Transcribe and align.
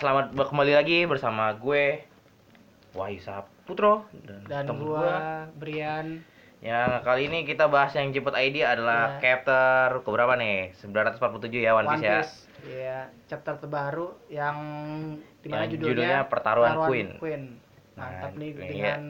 selamat 0.00 0.32
kembali 0.32 0.72
lagi 0.72 1.04
bersama 1.04 1.52
gue 1.52 2.00
Wahyu 2.96 3.20
Saputro 3.20 4.08
dan, 4.24 4.48
dan 4.48 4.64
gua 4.80 5.44
Brian 5.60 6.24
Ya, 6.60 7.00
kali 7.00 7.28
ini 7.28 7.44
kita 7.44 7.68
bahas 7.68 7.92
yang 7.92 8.08
jemput 8.08 8.32
ID 8.32 8.64
adalah 8.64 9.16
Ya. 9.16 9.20
chapter 9.20 10.00
keberapa 10.00 10.36
nih? 10.36 10.72
947 10.76 11.56
ya 11.56 11.72
One 11.72 11.88
Piece, 11.92 12.04
ya. 12.04 12.20
ya 12.64 12.98
chapter 13.28 13.60
terbaru 13.60 14.12
yang 14.28 14.56
di 15.40 15.48
mana 15.48 15.64
Yang 15.64 15.76
judulnya, 15.76 15.92
judulnya 15.92 16.20
Pertaruhan 16.28 16.76
Queen. 16.84 17.56
mantap 17.96 18.32
Nah, 18.32 18.40
nih 18.40 18.50
iya. 18.56 18.68
dengan 18.72 19.00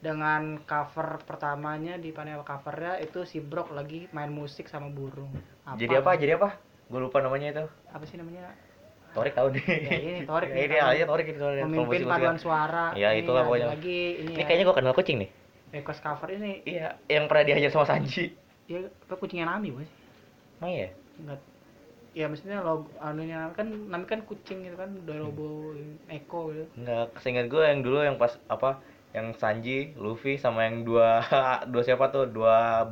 dengan 0.00 0.42
cover 0.64 1.20
pertamanya 1.24 1.96
di 1.96 2.12
panel 2.12 2.40
covernya 2.40 3.00
itu 3.00 3.24
si 3.24 3.40
Brock 3.40 3.72
lagi 3.72 4.08
main 4.12 4.28
musik 4.28 4.68
sama 4.68 4.88
burung 4.88 5.32
Jadi 5.76 5.92
apa? 5.96 6.12
Jadi 6.16 6.32
apa? 6.36 6.56
Gue 6.88 7.00
lupa 7.04 7.20
namanya 7.20 7.52
itu. 7.52 7.64
apa 7.88 8.04
sih 8.04 8.16
namanya 8.20 8.52
Torik 9.16 9.32
tahu 9.32 9.48
nih. 9.50 9.64
Ya, 9.64 9.92
ini 9.96 10.20
Torik 10.30 10.48
Ya, 10.52 10.60
ini 10.60 10.76
aja 10.76 11.04
Torik 11.04 11.26
itu 11.26 11.38
soalnya. 11.40 11.64
pemimpin 11.64 11.80
Komposisi 11.82 12.04
paduan 12.06 12.36
suara 12.36 12.86
Ya, 12.92 13.08
Ini 13.10 13.24
itulah 13.24 13.42
pokoknya. 13.42 13.66
lagi 13.72 14.00
ini, 14.20 14.32
Ini 14.36 14.40
ya, 14.40 14.44
kayaknya 14.44 14.64
gue 14.64 14.76
kenal 14.76 14.92
kucing 14.92 15.16
nih. 15.18 15.30
request 15.68 16.00
cover 16.00 16.28
ini 16.30 16.52
Iya, 16.62 16.88
yang 17.06 17.24
pernah 17.26 17.44
dihajar 17.44 17.70
sama 17.70 17.84
Sanji. 17.84 18.36
ya 18.66 18.78
apa 18.82 19.14
kucingnya 19.14 19.46
Nami 19.46 19.70
boy 19.70 19.86
Emang 20.58 20.72
ya? 20.72 20.88
Enggak. 21.16 21.40
Ya 22.12 22.26
maksudnya 22.26 22.58
lo 22.60 22.74
anunya 22.98 23.52
kan 23.52 23.66
Nami 23.68 24.04
kan 24.04 24.20
kucing 24.22 24.62
gitu 24.62 24.74
kan 24.74 24.88
Dorobo 25.04 25.76
Eko 26.08 26.48
gitu. 26.50 26.64
Enggak, 26.74 27.12
seingat 27.20 27.46
gue 27.46 27.62
yang 27.62 27.80
dulu 27.80 27.98
yang 28.00 28.16
pas 28.16 28.36
apa 28.46 28.80
yang 29.12 29.32
Sanji, 29.34 29.92
Luffy 29.96 30.36
sama 30.36 30.64
yang 30.64 30.84
dua 30.84 31.20
dua 31.72 31.82
siapa 31.82 32.08
tuh? 32.08 32.24
Dua 32.26 32.88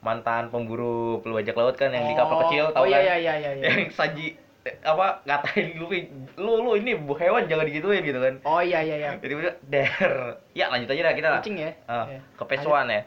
mantan 0.00 0.48
pemburu 0.48 1.20
pelbajak 1.20 1.52
laut 1.54 1.76
kan 1.76 1.92
yang 1.92 2.08
di 2.08 2.14
kapal 2.16 2.48
kecil 2.48 2.72
tahu 2.72 2.82
oh, 2.82 2.88
kan? 2.88 3.00
iya 3.04 3.14
iya 3.16 3.34
iya 3.36 3.50
iya. 3.52 3.64
Yang 3.68 3.92
Sanji 3.92 4.26
apa 4.60 5.24
ngatain 5.24 5.80
Luffy, 5.80 6.12
lu 6.36 6.60
lu 6.60 6.76
ini 6.76 6.92
bu 6.92 7.16
hewan 7.16 7.48
jangan 7.48 7.64
digituin 7.64 8.04
gitu 8.04 8.20
kan. 8.20 8.34
Oh 8.44 8.60
iya 8.60 8.84
iya 8.84 8.96
iya. 8.96 9.10
Jadi 9.16 9.32
udah 9.32 9.54
der. 9.72 9.92
Ya 10.52 10.68
lanjut 10.68 10.92
aja 10.92 11.00
dah 11.08 11.14
kita. 11.16 11.28
Kucing 11.40 11.56
ya. 11.56 11.70
Ah, 11.88 12.04
Iya. 12.06 12.20
ke 12.36 12.44
ya. 12.60 13.02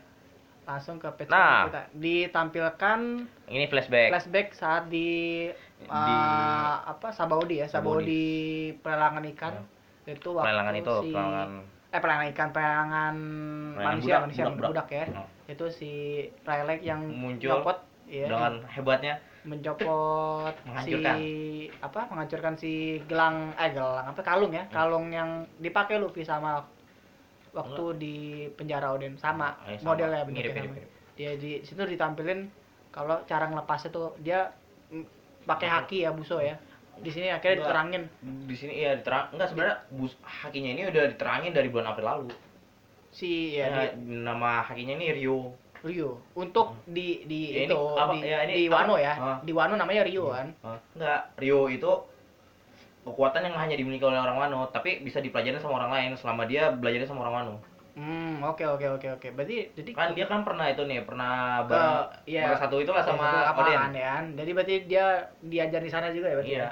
Langsung 0.63 0.95
ke 0.97 1.09
Nah. 1.29 1.69
kita. 1.69 1.81
Ditampilkan 1.93 2.99
Ini 3.51 3.65
flashback. 3.69 4.09
flashback 4.09 4.47
saat 4.55 4.89
di, 4.89 5.51
Di- 5.53 5.89
uh, 5.91 6.75
apa 6.87 7.11
Sabaudi 7.11 7.61
ya, 7.61 7.67
Sabaudi. 7.69 8.01
Sabaudi 8.01 8.25
pelelangan 8.79 9.23
ikan. 9.35 9.53
Itu 10.03 10.29
waktu 10.33 10.47
Pelelangan 10.49 10.75
itu, 10.75 10.93
si 10.99 11.11
pelelangan 11.11 11.49
eh 11.93 11.99
pelelangan 12.01 12.27
ikan, 12.33 12.47
pelelangan 12.49 13.15
Pelelangan 13.15 13.85
manusia, 13.93 14.09
budak, 14.09 14.21
manusia 14.25 14.43
budak, 14.49 14.69
budak, 14.73 14.87
ya. 14.89 15.05
Oh. 15.13 15.27
Itu 15.45 15.65
si 15.69 15.91
Rayleigh 16.41 16.81
yang 16.81 17.01
Muncul 17.05 17.61
nyopot 17.61 17.77
ya, 18.09 18.25
dengan 18.25 18.53
hebatnya 18.65 19.13
mencopot 19.44 20.54
Menghancurkan. 20.64 21.15
si 21.20 21.27
apa 21.77 21.99
menghancurkan 22.08 22.54
si 22.55 22.73
gelang 23.05 23.52
eh 23.55 23.70
gelang 23.71 24.08
apa 24.08 24.21
kalung 24.23 24.52
ya 24.52 24.64
Hmm. 24.67 24.73
kalung 24.73 25.11
yang 25.11 25.30
dipakai 25.59 25.99
Luffy 25.99 26.23
sama 26.23 26.64
waktu 27.52 27.83
di 27.99 28.15
penjara 28.55 28.89
Oden 28.92 29.14
sama 29.15 29.54
Eh, 29.67 29.77
sama. 29.77 29.93
modelnya 29.93 30.26
Mirip, 30.26 30.55
mirip, 30.55 30.89
dia 31.14 31.37
di 31.37 31.61
situ 31.61 31.83
ditampilin 31.83 32.49
kalau 32.89 33.21
cara 33.26 33.45
ngelepasnya 33.45 33.89
tuh 33.92 34.15
dia 34.17 34.49
pakai 35.43 35.70
haki 35.70 35.98
ya 36.02 36.15
buso 36.15 36.39
ya 36.39 36.55
di 36.93 37.10
sini 37.10 37.27
akhirnya 37.27 37.58
Enggak. 37.58 37.67
diterangin 37.67 38.04
di 38.48 38.55
sini 38.55 38.73
iya 38.80 38.92
diterang 38.95 39.33
enggak 39.33 39.48
sebenarnya 39.49 39.77
bus 39.92 40.14
hakinya 40.23 40.70
ini 40.71 40.81
udah 40.87 41.04
diterangin 41.10 41.52
dari 41.52 41.67
bulan 41.67 41.92
April 41.92 42.05
lalu. 42.05 42.27
si 43.14 43.54
ya 43.54 43.70
Ya, 43.70 43.93
di 43.93 44.23
nama 44.23 44.65
hakinya 44.65 44.98
ini 44.98 45.14
Rio. 45.14 45.54
Rio 45.83 46.23
untuk 46.33 46.80
di 46.86 47.21
di 47.23 47.52
Ya, 47.52 47.60
ini 47.60 47.67
itu 47.67 47.80
apa- 47.94 48.14
di, 48.14 48.20
ya, 48.23 48.38
ini 48.42 48.54
di? 48.55 48.64
Wano 48.67 48.95
ya 48.95 49.14
Ah. 49.14 49.38
di 49.39 49.52
Wano 49.52 49.76
namanya 49.76 50.02
Rio 50.02 50.32
kan 50.32 50.48
Hah? 50.61 50.80
Enggak, 50.94 51.21
Rio 51.36 51.67
itu 51.67 51.92
kekuatan 53.04 53.44
yang 53.44 53.55
hanya 53.58 53.76
dimiliki 53.76 53.99
oleh 54.02 54.16
orang 54.16 54.39
Wano, 54.39 54.72
tapi 54.72 55.04
bisa 55.04 55.20
dipelajari 55.20 55.60
sama 55.60 55.76
orang 55.77 55.92
lain 55.92 56.11
selama 56.16 56.43
dia 56.43 56.72
belajarnya 56.72 57.04
sama 57.05 57.22
orang 57.22 57.36
Wano. 57.38 57.55
hmm 57.93 58.42
oke 58.42 58.66
oke 58.66 58.88
oke 58.89 59.08
oke 59.11 59.27
berarti 59.30 59.70
jadi 59.72 59.89
Kan 59.92 60.17
dia 60.17 60.26
kan 60.26 60.42
pernah 60.42 60.66
itu 60.66 60.82
nih, 60.82 61.04
pernah 61.04 61.61
iya. 62.26 62.49
bareng 62.49 62.58
satu 62.58 62.82
itulah 62.82 63.04
sama 63.04 63.45
apa 63.45 63.61
Oden. 63.61 63.93
kan 63.93 64.23
jadi 64.33 64.49
berarti 64.52 64.76
dia 64.88 65.05
diajar 65.39 65.77
di 65.77 65.92
sana 65.92 66.10
juga 66.10 66.26
ya 66.26 66.36
berarti 66.36 66.54
Iya. 66.54 66.64
ya? 66.64 66.72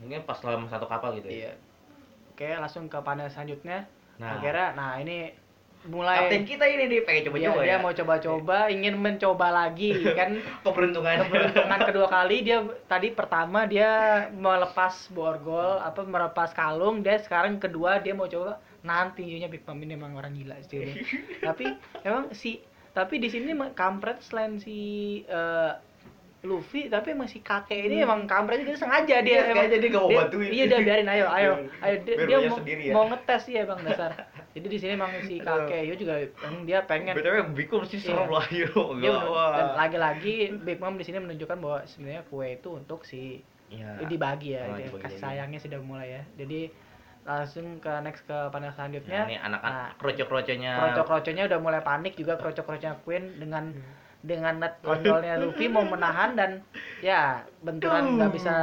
Mungkin 0.00 0.20
pas 0.24 0.40
dalam 0.40 0.66
satu 0.66 0.88
kapal 0.88 1.14
gitu 1.14 1.28
ya. 1.28 1.36
iya 1.46 1.52
oke 2.30 2.48
langsung 2.56 2.88
ke 2.88 2.98
panel 2.98 3.28
selanjutnya 3.28 3.86
Nah. 4.16 4.36
akhirnya 4.36 4.66
nah 4.74 4.98
ini 4.98 5.30
mulai 5.88 6.28
Kapten 6.28 6.44
kita 6.44 6.64
ini 6.68 6.84
nih 6.92 7.00
pengen 7.08 7.22
coba-coba 7.32 7.60
dia 7.64 7.72
ya. 7.72 7.76
mau 7.80 7.92
coba-coba 7.96 8.58
ingin 8.68 8.94
mencoba 9.00 9.48
lagi 9.48 9.96
kan 10.18 10.36
keberuntungan. 10.60 11.24
keberuntungan 11.24 11.80
kedua 11.88 12.06
kali 12.12 12.36
dia 12.44 12.58
tadi 12.84 13.08
pertama 13.16 13.64
dia 13.64 14.28
melepas 14.36 15.08
borgol 15.08 15.80
apa 15.80 16.04
melepas 16.04 16.52
kalung 16.52 17.00
dia 17.00 17.16
sekarang 17.24 17.56
kedua 17.56 17.96
dia 17.96 18.12
mau 18.12 18.28
coba 18.28 18.60
nanti 18.84 19.24
tinjunya 19.24 19.48
Big 19.48 19.64
Mom 19.64 19.80
ini 19.80 19.96
emang 19.96 20.12
orang 20.20 20.36
gila 20.36 20.60
sih 20.68 21.00
tapi 21.48 21.72
emang 22.04 22.28
si 22.36 22.60
tapi 22.92 23.16
di 23.16 23.32
sini 23.32 23.56
kampret 23.72 24.20
selain 24.20 24.60
si 24.60 24.78
eh, 25.24 25.72
Luffy 26.42 26.88
tapi 26.88 27.12
emang 27.12 27.26
si 27.26 27.38
kakek 27.38 27.84
ini 27.84 28.00
emang 28.00 28.24
kampret 28.24 28.60
juga 28.60 28.72
sengaja 28.78 29.20
dia 29.20 29.28
Iya, 29.38 29.42
sengaja 29.46 29.76
dia 29.76 29.88
nggak 29.88 30.00
mau 30.00 30.08
dia- 30.08 30.20
bantuin. 30.24 30.50
iya 30.50 30.64
dia 30.66 30.80
biarin 30.80 31.08
ayo 31.10 31.26
ayo 31.36 31.50
ayo 31.78 31.94
dia, 32.00 32.14
Biar 32.14 32.16
dia 32.18 32.24
belajar 32.32 32.48
mau, 32.48 32.58
sendiri 32.58 32.82
ya. 32.82 32.92
mau 32.92 33.04
ngetes 33.06 33.42
ya 33.46 33.62
bang 33.62 33.80
dasar 33.82 34.10
jadi 34.56 34.66
di 34.66 34.78
sini 34.78 34.92
emang 34.94 35.10
si 35.20 35.34
kakek 35.38 35.82
Yo 35.84 35.94
juga 35.96 36.14
emang 36.40 36.64
dia 36.64 36.78
pengen 36.82 37.12
BTW 37.12 37.36
Biko 37.52 37.74
mesti 37.78 37.96
serem 37.98 38.24
Iya. 38.24 38.32
lah 38.32 38.46
yo. 38.48 38.72
dia 38.96 39.10
Gak, 39.12 39.52
dan 39.52 39.66
lagi-lagi 39.76 40.34
Big 40.58 40.78
Mom 40.78 40.96
di 40.96 41.04
sini 41.04 41.18
menunjukkan 41.18 41.56
bahwa 41.56 41.78
sebenarnya 41.84 42.22
kue 42.24 42.46
itu 42.50 42.68
untuk 42.70 43.04
si 43.04 43.44
Iya. 43.68 44.02
dibagi 44.02 44.50
ya, 44.52 44.64
Oh, 44.64 44.74
dia 44.74 44.90
kasih 44.98 45.20
sayangnya 45.20 45.54
sudah 45.56 45.78
mulai 45.78 46.10
ya. 46.10 46.22
Jadi 46.34 46.66
langsung 47.22 47.78
ke 47.78 47.92
next 48.00 48.24
ke 48.24 48.34
panel 48.50 48.66
Nah, 48.66 48.74
selanjutnya. 48.74 49.20
ini 49.24 49.38
anak-anak 49.38 49.62
Nah, 49.62 49.94
kroco-kroconya. 49.94 50.72
Kroco-kroconya 50.74 51.42
udah 51.46 51.58
mulai 51.60 51.78
panik 51.78 52.16
juga 52.16 52.34
kroco-kroconya 52.34 52.98
Queen 52.98 53.38
dengan 53.38 53.70
Hmm. 53.70 53.99
Dengan 54.20 54.60
net 54.60 54.76
kontrolnya 54.84 55.40
Luffy 55.40 55.64
mau 55.64 55.80
menahan 55.80 56.36
dan 56.36 56.50
ya 57.00 57.40
benturan 57.60 58.20
nggak 58.20 58.32
bisa 58.32 58.54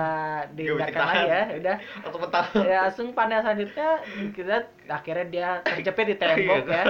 dihindarkan 0.54 1.02
lagi 1.02 1.26
ya 1.26 1.42
udah 1.58 1.76
Atau 2.06 2.20
petang. 2.22 2.46
ya 2.62 2.78
langsung 2.86 3.08
panel 3.12 3.42
selanjutnya 3.42 3.90
kita 4.38 4.56
akhirnya 4.86 5.26
dia 5.26 5.50
terjepit 5.66 6.06
di 6.08 6.16
tembok 6.16 6.62
Iya. 6.62 6.74
ya 6.74 6.84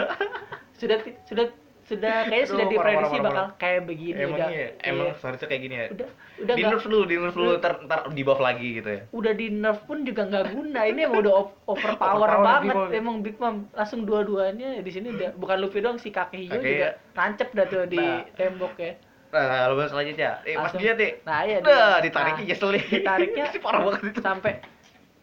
sudah 0.75 0.97
sudah 1.25 1.45
sudah 1.87 2.27
kayaknya 2.27 2.47
sudah 2.47 2.61
Aduh, 2.61 2.73
diprediksi 2.73 2.99
parah, 2.99 3.15
parah, 3.17 3.25
bakal 3.25 3.45
kayak 3.57 3.81
begini 3.85 4.19
Emang 4.19 4.35
udah 4.35 4.49
iya, 4.49 4.67
emang 4.83 5.07
iya. 5.07 5.15
seharusnya 5.17 5.47
kayak 5.47 5.61
gini 5.63 5.75
ya. 5.77 5.85
udah 5.89 6.07
udah 6.37 6.53
di 6.53 6.61
nerf 6.61 6.83
dulu, 6.83 7.01
di 7.01 7.15
nerf 7.15 7.31
dulu, 7.33 7.51
ntar, 7.57 7.73
ntar 7.81 7.99
di 8.11 8.21
buff 8.21 8.39
lagi 8.39 8.67
gitu 8.75 8.89
ya. 8.89 9.01
udah 9.09 9.33
di 9.33 9.47
nerf 9.49 9.79
pun 9.81 9.97
juga 10.03 10.21
nggak 10.25 10.45
guna 10.51 10.81
ini 10.83 10.99
emang 11.01 11.17
udah 11.17 11.33
overpower 11.65 11.71
Overpower 12.19 12.29
banget 12.43 12.75
Big 12.83 12.99
emang 12.99 13.15
Big 13.21 13.35
Mom 13.37 13.55
langsung 13.71 14.03
dua-duanya 14.03 14.69
di 14.77 14.91
sini 14.91 15.07
udah 15.09 15.29
bukan 15.33 15.57
Luffy 15.57 15.79
doang 15.79 15.95
si 15.95 16.09
kakek 16.09 16.39
hijau 16.41 16.59
Oke. 16.59 16.67
juga 16.69 16.89
nancep 17.13 17.49
dah 17.49 17.65
tuh 17.65 17.83
di 17.85 17.97
Nah. 17.97 18.21
tembok 18.33 18.75
ya 18.77 18.93
Nah, 19.27 19.67
lo 19.67 19.75
bahas 19.75 19.91
selanjutnya. 19.91 20.39
Eh, 20.43 20.55
Langsung- 20.55 20.79
dia 20.79 20.93
deh. 20.93 21.19
nah 21.21 21.43
iya 21.43 21.59
dia- 21.59 21.99
ditariknya 21.99 22.47
nah, 22.47 22.71
nih. 22.71 22.83
ditariknya 22.89 23.45
Si 23.51 23.59
parah 23.59 23.83
banget 23.83 24.01
itu. 24.07 24.21
sampai 24.23 24.53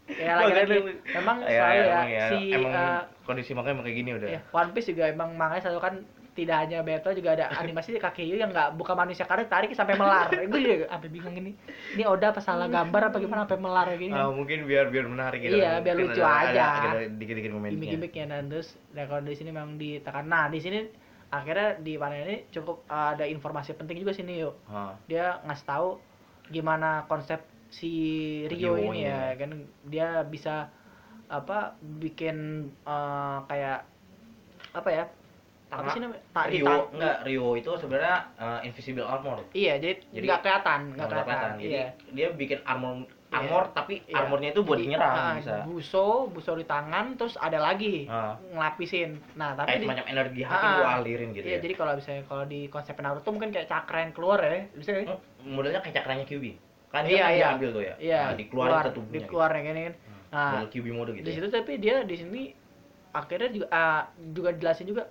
ya 0.07 0.33
lagi-lagi 0.37 0.77
memang 1.11 1.37
Ya, 1.41 1.49
selalu 1.51 1.73
ya, 1.73 1.85
emang 1.89 2.09
ya, 2.11 2.25
si 2.29 2.39
emang 2.53 2.73
eh, 2.75 3.01
kondisi 3.25 3.51
makanya 3.53 3.73
emang 3.73 3.85
kayak 3.85 3.97
gini 3.97 4.11
udah. 4.13 4.29
ya, 4.29 4.41
One 4.51 4.71
Piece 4.73 4.89
juga 4.93 5.09
emang 5.09 5.33
makanya 5.33 5.63
selalu 5.65 5.81
kan 5.81 5.95
tidak 6.35 6.57
hanya 6.59 6.83
battle 6.83 7.15
juga 7.15 7.31
ada 7.33 7.47
animasi 7.55 7.95
kakek 7.95 8.27
hijau 8.27 8.37
yang 8.37 8.51
nggak 8.51 8.75
bukan 8.75 8.95
manusia 8.97 9.23
karena 9.23 9.47
tarik 9.47 9.71
sampai 9.71 9.95
melar 9.95 10.27
gue 10.51 10.61
juga 10.61 10.87
sampai 10.89 11.09
bingung 11.09 11.31
ini 11.33 11.55
ini 11.91 12.03
Oda 12.03 12.31
apa 12.31 12.39
salah 12.39 12.67
gambar 12.67 13.09
apa 13.09 13.17
gimana 13.17 13.43
sampai 13.43 13.59
melar 13.59 13.87
kayak 13.87 14.01
gini 14.01 14.13
Ah, 14.13 14.29
mungkin 14.29 14.59
biar 14.65 14.89
biar 14.89 15.07
menarik 15.07 15.39
gitu. 15.41 15.55
Iya, 15.55 15.79
biar 15.79 15.95
Mungkin 15.95 16.11
lucu 16.11 16.21
ada- 16.21 16.43
aja. 16.45 16.67
Ada, 16.91 17.07
dikit-dikit 17.09 17.51
momennya. 17.51 17.73
gimmick-gimmicknya 17.73 18.25
dan 18.29 18.43
terus 18.49 18.69
nah 18.91 19.05
kalau 19.05 19.23
di 19.23 19.33
sini 19.33 19.51
memang 19.51 19.75
ditekan 19.75 20.27
nah 20.27 20.47
di 20.47 20.59
sini 20.59 20.79
akhirnya 21.31 21.79
di 21.79 21.95
panel 21.95 22.23
ini 22.25 22.37
cukup 22.49 22.83
uh, 22.87 23.11
ada 23.13 23.25
informasi 23.25 23.73
penting 23.73 23.97
juga 23.97 24.11
sini 24.11 24.39
yuk 24.41 24.55
Ah, 24.67 24.99
dia 25.07 25.39
ngasih 25.41 25.65
tahu 25.65 25.89
gimana 26.47 27.03
konsep 27.05 27.41
si 27.69 27.91
Rio, 28.47 28.75
Rio 28.75 28.91
ini 28.91 29.01
ini. 29.01 29.01
ya 29.05 29.35
kan 29.35 29.51
dia 29.85 30.09
bisa 30.25 30.67
apa 31.27 31.75
bikin 31.81 32.37
uh, 32.83 33.43
kayak 33.45 33.83
apa 34.73 34.91
ya 34.93 35.05
apa 35.77 35.89
sih 35.89 36.01
namanya 36.01 36.23
tak 36.31 36.45
di 36.47 36.53
Rio, 36.55 36.67
tang- 36.67 36.89
enggak, 36.93 37.17
Rio 37.23 37.47
itu 37.55 37.71
sebenarnya 37.75 38.17
uh, 38.37 38.61
invisible 38.61 39.03
armor. 39.05 39.39
iya 39.53 39.75
jadi 39.77 39.95
Jadi- 40.07 40.25
nggak 40.25 40.41
kelihatan 40.41 40.81
nggak 40.87 40.97
Nggak 40.97 41.09
kelihatan 41.25 41.51
Jadi 41.55 41.69
iya 41.69 41.87
dia 42.09 42.29
bikin 42.31 42.59
armor 42.63 42.95
Iya. 43.27 43.41
armor 43.41 43.65
tapi 43.69 43.95
Iya. 44.01 44.15
armornya 44.17 44.49
itu 44.49 44.63
buat 44.63 44.79
Jadi, 44.79 44.89
nyerang 44.89 45.11
ah, 45.13 45.35
bisa. 45.35 45.55
buso 45.65 46.07
buso 46.29 46.53
di 46.53 46.63
tangan 46.65 47.05
terus 47.15 47.35
ada 47.37 47.59
lagi 47.59 48.07
Ah. 48.07 48.39
ngelapisin 48.49 49.19
nah 49.35 49.53
tapi 49.53 49.69
Kayak 49.69 49.75
di- 49.77 49.87
semacam 49.89 50.07
energi 50.09 50.41
hati 50.45 50.63
Ah, 50.65 50.75
gua 50.77 50.89
alirin 50.97 51.29
gitu 51.33 51.43
iya 51.45 51.57
ya. 51.57 51.61
jadi 51.61 51.75
kalau 51.75 51.93
misalnya 51.95 52.23
kalau 52.25 52.45
di 52.45 52.61
konsep 52.69 52.95
Naruto 52.97 53.29
mungkin 53.29 53.51
kayak 53.51 53.67
cakra 53.67 53.99
yang 54.01 54.13
keluar 54.13 54.39
ya 54.39 54.71
bisa 54.71 54.91
Hmm, 54.95 55.19
modelnya 55.51 55.79
kayak 55.79 55.97
cakranya 55.97 56.23
Kyuubi. 56.25 56.55
Kan 56.89 57.05
dia 57.05 57.11
Iya, 57.11 57.21
kan 57.21 57.33
iya. 57.33 57.43
diambil 57.45 57.69
tuh 57.69 57.83
ya. 57.83 57.95
iya 57.99 58.21
Nah, 58.23 58.35
dikeluarin 58.35 58.71
keluar 58.71 58.81
ke 58.81 58.91
tubuhnya. 58.93 59.11
gitu. 59.11 59.19
dikeluar 59.21 59.51
yang 59.53 59.67
ini 59.67 59.83
kan 59.83 59.95
Hmm, 59.99 60.23
nah 60.31 60.51
model 60.53 60.69
Kyuubi 60.71 60.91
mode 60.93 61.11
gitu. 61.13 61.21
di 61.21 61.27
ya. 61.27 61.37
situ 61.37 61.49
tapi 61.51 61.73
dia 61.77 61.97
di 62.03 62.15
sini 62.17 62.43
akhirnya 63.13 63.49
juga 63.51 63.67
ah, 63.69 64.03
juga 64.29 64.51
jelasin 64.53 64.87
juga 64.87 65.11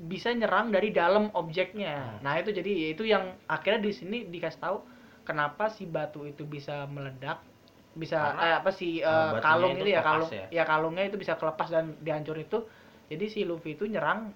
bisa 0.00 0.32
nyerang 0.32 0.72
dari 0.72 0.88
dalam 0.90 1.28
objeknya. 1.36 2.16
Hmm. 2.16 2.24
Nah, 2.24 2.40
itu 2.40 2.50
jadi 2.50 2.96
itu 2.96 3.04
yang 3.04 3.36
akhirnya 3.44 3.84
di 3.84 3.92
sini 3.92 4.18
dikasih 4.24 4.60
tahu 4.60 4.76
kenapa 5.22 5.68
si 5.68 5.84
batu 5.84 6.24
itu 6.24 6.42
bisa 6.42 6.88
meledak 6.88 7.44
bisa 7.90 8.16
Karena, 8.16 8.40
eh, 8.40 8.54
apa 8.62 8.70
sih 8.70 8.92
eh, 8.98 9.04
batunya 9.04 9.42
kalung 9.44 9.72
itu 9.74 9.82
itu 9.82 9.90
ya 9.90 10.00
kalung 10.00 10.30
ya? 10.30 10.46
ya 10.48 10.62
kalungnya 10.64 11.04
itu 11.04 11.16
bisa 11.18 11.34
kelepas 11.36 11.68
dan 11.68 11.92
dihancur 12.00 12.38
itu 12.38 12.58
jadi 13.10 13.24
si 13.26 13.42
Luffy 13.42 13.74
itu 13.74 13.84
nyerang 13.84 14.30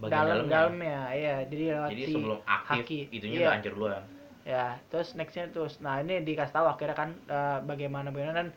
dalam 0.00 0.48
dalamnya. 0.48 1.12
ya 1.12 1.34
jadi 1.44 1.64
lewat 1.76 1.90
Jadi 1.92 2.02
si 2.02 2.12
sebelum 2.12 2.40
aktif 2.42 2.82
haki. 2.82 3.00
itunya 3.12 3.36
Iya. 3.36 3.44
udah 3.44 3.52
hancur 3.52 3.72
duluan. 3.76 4.02
ya 4.42 4.64
terus 4.88 5.12
nextnya 5.12 5.50
terus 5.50 5.76
nah 5.78 5.98
ini 5.98 6.22
dikasih 6.22 6.54
tahu 6.54 6.66
akhirnya 6.66 6.96
kan 6.96 7.10
eh, 7.26 7.58
bagaimana 7.62 8.08
bagaimana 8.08 8.36
dan 8.42 8.50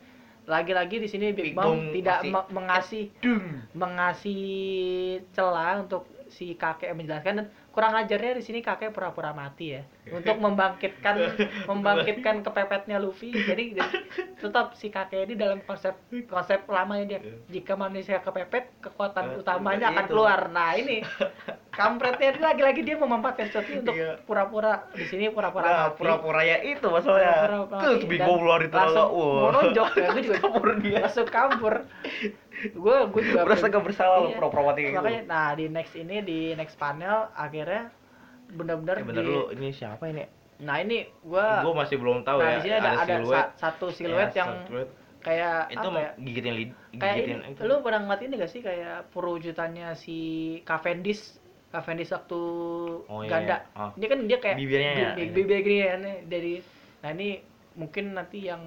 lagi-lagi 0.48 0.96
di 0.98 1.06
sini 1.06 1.36
Big 1.36 1.52
Big 1.52 1.54
Mom 1.54 1.68
Mom 1.68 1.80
tidak 1.92 2.24
me- 2.24 2.50
mengasih 2.50 3.04
mengasih 3.76 4.42
celah 5.32 5.84
untuk 5.84 6.08
si 6.30 6.54
kakek 6.54 6.94
menjelaskan 6.94 7.34
dan 7.36 7.46
kurang 7.70 7.94
ajarnya 7.94 8.38
di 8.38 8.42
sini 8.42 8.58
kakek 8.60 8.90
pura-pura 8.90 9.30
mati 9.30 9.74
ya. 9.74 9.82
Untuk 10.16 10.38
membangkitkan 10.38 11.14
membangkitkan 11.70 12.40
kepepetnya 12.40 12.96
Luffy. 12.96 13.34
Jadi 13.34 13.76
di- 13.76 13.90
tetap 14.38 14.72
si 14.72 14.88
kakek 14.88 15.28
ini 15.28 15.34
dalam 15.36 15.60
konsep 15.62 15.92
konsep 16.26 16.64
lamanya 16.66 17.04
dia. 17.06 17.20
Jika 17.46 17.74
manusia 17.74 18.18
kepepet 18.18 18.70
kekuatan 18.80 19.36
Eh, 19.36 19.40
utamanya 19.42 19.92
akan 19.92 20.06
keluar. 20.06 20.40
Nah 20.48 20.72
ini 20.72 21.02
kampretnya 21.80 22.28
ini 22.30 22.40
lagi-lagi 22.42 22.80
dia 22.82 22.94
memanfaatkan 22.94 23.46
sesuatu 23.46 23.70
untuk 23.74 23.94
Iya. 23.94 24.20
pura-pura 24.22 24.72
di 24.90 25.02
sini 25.02 25.24
pura-pura 25.28 25.64
Nah, 25.64 25.76
mati 25.86 25.96
pura-pura 25.96 26.40
ya 26.42 26.56
itu 26.60 26.86
masalahnya. 26.86 27.34
Terus 27.40 27.64
mati. 27.66 28.04
Big 28.04 28.18
Dan 28.18 28.26
Mom 28.26 28.36
keluar 28.38 28.60
itu 28.60 28.74
langsung 28.74 29.08
nonjok 29.50 29.88
ya 29.94 30.06
gue 30.10 30.22
juga 30.22 30.38
kabur 30.40 30.68
dia. 30.78 30.98
langsung 31.00 31.26
kabur 31.26 31.74
gue 32.62 32.96
gue 33.06 33.22
juga 33.24 33.40
Berasa 33.42 33.66
gak 33.66 33.80
bersalah 33.82 34.16
lu 34.18 34.28
Iya. 34.28 34.36
pura-pura 34.36 34.62
mati 34.66 34.80
kayak 34.80 34.90
gitu. 34.90 35.00
makanya 35.00 35.22
nah 35.26 35.48
di 35.52 35.64
next 35.66 35.94
ini 35.94 36.16
di 36.20 36.38
next 36.52 36.76
panel 36.76 37.16
akhirnya 37.32 37.88
benar-benar 38.50 38.96
Eh, 38.96 39.04
bentar 39.06 39.22
di- 39.22 39.28
dulu, 39.28 39.44
ini 39.52 39.68
siapa 39.70 40.04
ini? 40.06 40.24
nah 40.60 40.76
ini 40.76 41.08
gua 41.22 41.62
Gua 41.62 41.72
masih 41.74 41.96
belum 41.96 42.20
tahu 42.20 42.36
nah 42.36 42.46
ya. 42.46 42.54
di 42.54 42.62
sini 42.62 42.74
ada 42.76 42.90
ada, 42.94 43.14
siluet. 43.16 43.32
sa- 43.32 43.52
satu 43.56 43.86
siluet 43.88 44.28
Ya, 44.28 44.44
yang 44.44 44.50
siluet. 44.66 44.88
kayak 45.20 45.56
itu 45.70 45.86
apa 45.86 45.98
ya 45.98 46.10
gigitin 46.18 46.54
lid, 46.54 46.70
kayak 46.94 47.14
gigitin 47.14 47.38
ini, 47.38 47.48
itu. 47.50 47.60
lu 47.62 47.74
pernah 47.78 48.00
ngeliat 48.02 48.22
ini 48.22 48.34
gak 48.36 48.50
sih 48.50 48.60
kayak 48.60 49.08
perwujudannya 49.10 49.88
si 49.94 50.18
Cavendish 50.62 51.39
Cavendish 51.70 52.10
waktu 52.10 52.40
Oh, 53.04 53.22
iya, 53.22 53.30
ganda 53.30 53.56
iya. 53.56 53.78
Oh. 53.78 53.90
dia 53.94 54.08
kan 54.08 54.18
dia 54.26 54.38
kayak 54.38 54.56
Bibirnya 54.56 54.90
ya, 54.90 55.10
bi- 55.12 55.22
ini. 55.22 55.32
bibir 55.32 55.58
gini 55.60 55.78
ya 55.78 55.94
nih, 55.96 56.16
dari 56.24 56.54
nah 57.00 57.10
ini 57.10 57.28
mungkin 57.72 58.04
nanti 58.12 58.38
yang 58.42 58.60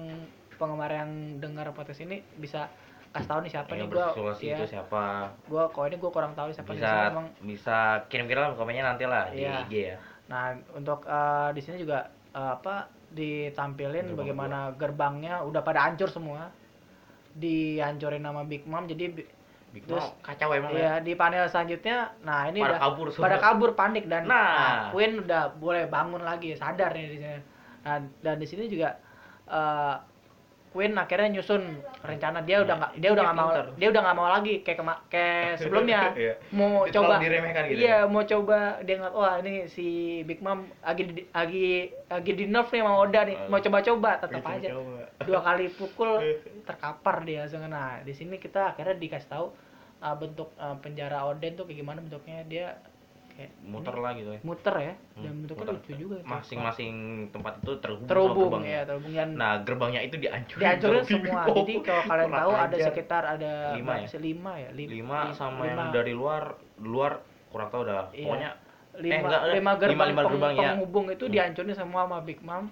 penggemar 0.54 0.88
yang 0.88 1.10
dengar 1.36 1.68
podcast 1.70 2.00
ini 2.00 2.18
bisa 2.34 2.66
kasih 3.10 3.28
tahu 3.28 3.38
nih 3.42 3.52
siapa 3.52 3.70
Yang 3.70 3.78
nih 3.78 3.88
gua 3.88 4.06
ya, 4.40 4.56
itu 4.56 4.64
siapa? 4.66 5.02
gua 5.44 5.64
kalau 5.68 5.86
ini 5.86 5.96
gua 5.96 6.10
kurang 6.10 6.32
tahu 6.32 6.48
nih 6.48 6.56
siapa 6.56 6.70
nih 6.70 6.76
Bisa 6.76 6.88
Soalnya 6.88 7.10
emang 7.10 7.26
bisa 7.44 7.78
kirim-kirim 8.08 8.54
komennya 8.54 8.84
nanti 8.86 9.04
lah 9.04 9.24
di 9.28 9.38
Iya. 9.40 9.54
IG 9.62 9.72
ya. 9.86 9.96
Nah, 10.24 10.42
untuk 10.72 11.04
eh, 11.04 11.48
di 11.52 11.60
sini 11.60 11.76
juga 11.78 11.98
eh, 12.32 12.50
apa 12.54 12.74
ditampilin 13.10 14.06
Gerbang 14.06 14.18
bagaimana 14.18 14.58
gerbangnya 14.72 15.34
udah 15.42 15.60
pada 15.60 15.84
hancur 15.84 16.08
semua. 16.08 16.48
Dihancurin 17.32 18.22
nama 18.22 18.42
Big 18.42 18.62
Mom. 18.64 18.84
Jadi 18.84 19.10
Big 19.74 19.82
Terus, 19.90 20.06
Mom 20.06 20.22
kacau 20.22 20.54
emang 20.54 20.70
ya 20.70 20.78
ya. 20.78 20.92
di 21.02 21.12
panel 21.18 21.50
selanjutnya 21.50 22.14
nah 22.22 22.46
ini 22.46 22.62
Pada 22.62 22.78
udah 22.78 22.80
kabur 22.86 23.06
pada 23.10 23.36
kabur 23.42 23.70
panik 23.74 24.06
dan 24.06 24.22
Nah. 24.30 24.94
Queen 24.94 25.26
udah 25.26 25.50
boleh 25.58 25.90
bangun 25.90 26.22
lagi 26.22 26.54
sadar 26.54 26.94
nih 26.94 27.10
di 27.10 27.18
sini. 27.18 27.38
Nah, 27.82 27.98
dan 28.22 28.36
di 28.38 28.46
sini 28.46 28.70
juga 28.70 28.94
eh, 29.50 29.94
Queen 30.74 30.90
akhirnya 30.92 31.30
nyusun 31.30 31.62
rencana. 32.02 32.42
Dia 32.42 32.60
udah 32.60 32.74
nggak 32.74 32.92
dia 32.92 33.06
Iya, 33.06 33.14
udah 33.14 33.22
nggak 33.22 33.38
mau 33.38 33.48
dia 33.78 33.88
udah 33.88 34.02
nggak 34.02 34.16
mau 34.18 34.26
lagi 34.28 34.54
kayak 34.60 34.78
kema- 34.82 35.02
kayak 35.06 35.46
sebelumnya. 35.62 36.00
Iya. 36.12 36.34
mau 36.50 36.82
Dia 36.82 36.92
coba 36.92 37.14
gitu 37.22 37.78
iya 37.78 37.96
ya. 37.96 37.98
mau 38.04 38.22
coba 38.24 38.58
dia 38.82 38.94
ngeliat 38.98 39.14
wah 39.14 39.34
ini 39.38 39.70
si 39.70 39.86
Big 40.24 40.42
Mom 40.42 40.66
lagi 40.82 41.02
lagi 41.30 41.66
lagi 42.04 42.30
di 42.34 42.44
nerf 42.44 42.68
nih 42.68 42.82
sama 42.82 42.92
Oda 42.98 43.20
nih. 43.22 43.36
Mau 43.46 43.62
coba-coba 43.62 44.10
tetap 44.18 44.42
aja. 44.42 44.68
Dua 45.22 45.40
kali 45.40 45.70
pukul 45.70 46.10
terkapar 46.62 47.22
dia 47.22 47.46
langsung. 47.46 47.62
Nah 47.64 48.02
di 48.02 48.10
sini 48.10 48.36
kita 48.36 48.74
akhirnya 48.74 48.98
dikasih 48.98 49.30
tahu 49.30 49.46
uh, 50.00 50.14
bentuk 50.14 50.50
uh, 50.56 50.74
penjara 50.78 51.22
Oden 51.24 51.54
tuh 51.54 51.64
kayak 51.64 51.78
gimana 51.78 52.02
bentuknya. 52.02 52.42
Dia 52.44 52.66
kayak 53.34 53.50
Muter 53.60 53.94
lah 53.94 54.12
gitu 54.12 54.30
ya. 54.30 54.40
muter 54.40 54.74
ya 54.76 54.94
dan 55.12 55.26
Hmm, 55.26 55.38
bentuknya 55.40 55.60
muter. 55.60 55.74
lucu 55.76 55.92
juga. 55.96 56.16
Masing-masing 56.24 56.94
tempat 57.28 57.52
itu 57.58 57.72
terhubung, 57.76 58.06
terhubung 58.06 58.50
gerbangnya. 58.54 58.70
ya 58.70 58.82
terhubung 58.84 59.12
dan 59.12 59.28
Nah, 59.34 59.52
gerbangnya 59.60 60.00
itu 60.00 60.16
dihancurin. 60.16 60.62
dihancurin 60.62 61.02
semua 61.04 61.42
Mom. 61.42 61.56
jadi 61.56 61.74
kalau 61.80 62.02
kalian 62.04 62.30
tahu 62.30 62.50
ada 62.52 62.64
ajar. 62.70 62.86
sekitar 62.86 63.22
ada 63.28 63.52
Lima 63.74 63.92
ya? 63.96 64.08
lima 64.16 64.52
ya 64.56 64.68
Lim- 64.70 64.90
lima 64.92 65.18
li- 65.20 65.34
sama 65.34 65.60
lima- 65.60 65.68
yang 65.68 65.78
dari 65.92 66.12
luar 66.12 66.42
luar 66.78 67.12
kurang 67.48 67.68
tahu 67.68 67.82
dah. 67.84 68.06
Iya. 68.10 68.22
Pokoknya 68.24 68.50
lima, 68.94 69.10
Eh, 69.10 69.20
enggak, 69.20 69.42
lima 69.52 69.72
gerbang 69.74 69.90
Lima- 69.90 70.06
lima 70.06 70.22
peng- 70.22 70.30
gerbang, 70.32 70.52
ya. 70.52 70.62
penghubung 70.70 71.06
itu 71.08 71.24
Hmm. 71.24 71.32
dihancurin 71.32 71.74
semua 71.74 72.00
sama 72.04 72.18
Big 72.20 72.40
Mom 72.40 72.64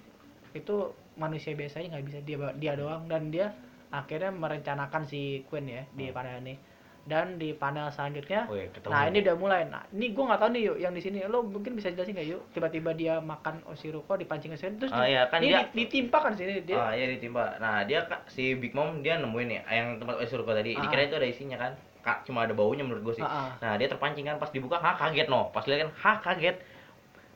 itu 0.51 0.75
manusia 1.13 1.51
biasanya 1.51 1.87
nggak 1.91 2.05
bisa 2.05 2.19
dia 2.21 2.37
dia 2.53 2.73
doang 2.73 3.05
dan 3.05 3.27
dia 3.27 3.51
akhirnya 3.89 4.31
merencanakan 4.31 5.03
si 5.03 5.21
Queen 5.43 5.67
ya 5.67 5.83
di 5.91 6.07
Hmm. 6.07 6.15
panel 6.15 6.39
ini 6.39 6.55
dan 7.03 7.35
di 7.35 7.51
panel 7.51 7.91
selanjutnya 7.91 8.47
Wih, 8.47 8.71
ketemu. 8.71 8.89
nah 8.89 9.03
ini 9.05 9.17
udah 9.19 9.35
mulai 9.35 9.61
nah 9.67 9.83
ini 9.89 10.11
gua 10.11 10.23
nggak 10.31 10.39
tahu 10.39 10.49
nih 10.49 10.61
yuk 10.63 10.77
yang 10.79 10.93
di 10.93 11.01
sini 11.01 11.19
lo 11.21 11.43
mungkin 11.43 11.75
bisa 11.75 11.91
jelasin 11.91 12.15
nggak 12.15 12.29
yuk 12.29 12.41
tiba-tiba 12.49 12.91
dia 12.91 13.19
makan 13.19 13.59
Oshiruko 13.65 14.15
dipancing 14.15 14.55
sini 14.55 14.79
terus 14.79 14.87
di- 14.89 15.11
iya, 15.11 15.27
kan 15.27 15.37
ini 15.37 15.51
dia- 15.51 15.67
di- 15.67 15.83
ditimpa 15.83 16.17
kan 16.17 16.31
sini 16.31 16.63
dia 16.63 16.79
Ah 16.79 16.91
iya 16.91 17.07
ditimpa. 17.09 17.59
Nah 17.59 17.83
dia 17.83 17.99
si 18.25 18.55
Big 18.55 18.71
Mom 18.71 18.99
dia 18.99 19.17
nemuin 19.17 19.49
ya 19.49 19.61
yang 19.69 19.87
tempat 19.97 20.15
Oisuruko 20.17 20.49
tadi. 20.49 20.73
Ah. 20.73 20.81
Dikira 20.81 21.03
itu 21.03 21.15
ada 21.17 21.27
isinya 21.27 21.57
kan. 21.57 21.71
Kak 21.99 22.23
cuma 22.23 22.43
ada 22.43 22.51
baunya 22.51 22.81
menurut 22.81 23.03
gue 23.05 23.15
sih. 23.15 23.21
Ah, 23.21 23.47
ah. 23.47 23.49
Nah 23.59 23.71
dia 23.75 23.87
terpancing 23.87 24.23
kan 24.23 24.35
pas 24.35 24.47
dibuka, 24.49 24.75
hah 24.75 24.95
kaget 24.97 25.27
no. 25.27 25.47
Pas 25.49 25.63
lihat 25.63 25.79
kan, 25.81 25.91
hah 25.97 26.15
kaget. 26.21 26.55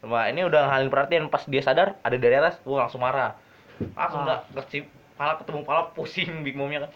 Wah 0.01 0.27
ini 0.27 0.43
udah 0.43 0.67
ngalin 0.67 0.87
perhatian 0.87 1.27
pas 1.27 1.43
dia 1.43 1.59
sadar 1.59 1.99
ada 1.99 2.15
dari 2.15 2.35
atas, 2.35 2.59
wah 2.63 2.83
langsung 2.83 2.99
marah. 2.99 3.35
Langsung 3.93 4.23
Ah. 4.23 4.43
udah 4.47 4.61
kecip 4.61 4.87
pala 5.13 5.35
ketemu 5.35 5.59
pala 5.63 5.91
pusing 5.91 6.41
Big 6.41 6.53
Momnya 6.53 6.83
kan. 6.83 6.91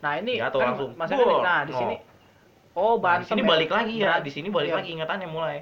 Nah 0.00 0.12
ini 0.16 0.36
Jatuh 0.36 0.58
kan 0.58 0.66
langsung. 0.72 0.90
maksudnya 0.94 1.26
Wah, 1.26 1.40
nah 1.40 1.60
di 1.62 1.72
no. 1.72 1.78
sini 1.78 1.96
oh 2.72 2.92
Nah, 2.92 2.94
di 2.94 3.02
bantem 3.02 3.26
sini 3.28 3.40
ya. 3.40 3.48
balik 3.48 3.70
lagi 3.70 3.94
ya, 3.96 4.12
di 4.18 4.30
sini 4.30 4.48
balik 4.48 4.70
iya. 4.70 4.76
lagi 4.76 4.88
ingatannya 4.90 5.28
mulai. 5.28 5.58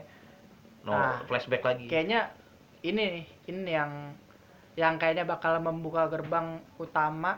No, 0.82 0.92
Nah, 0.92 1.20
flashback 1.24 1.62
lagi. 1.62 1.86
kayaknya 1.86 2.30
ini 2.80 3.02
nih 3.02 3.24
ini 3.48 3.60
yang 3.68 3.90
yang 4.74 4.94
kayaknya 4.94 5.24
bakal 5.24 5.58
membuka 5.58 6.06
gerbang 6.06 6.46
utama 6.76 7.34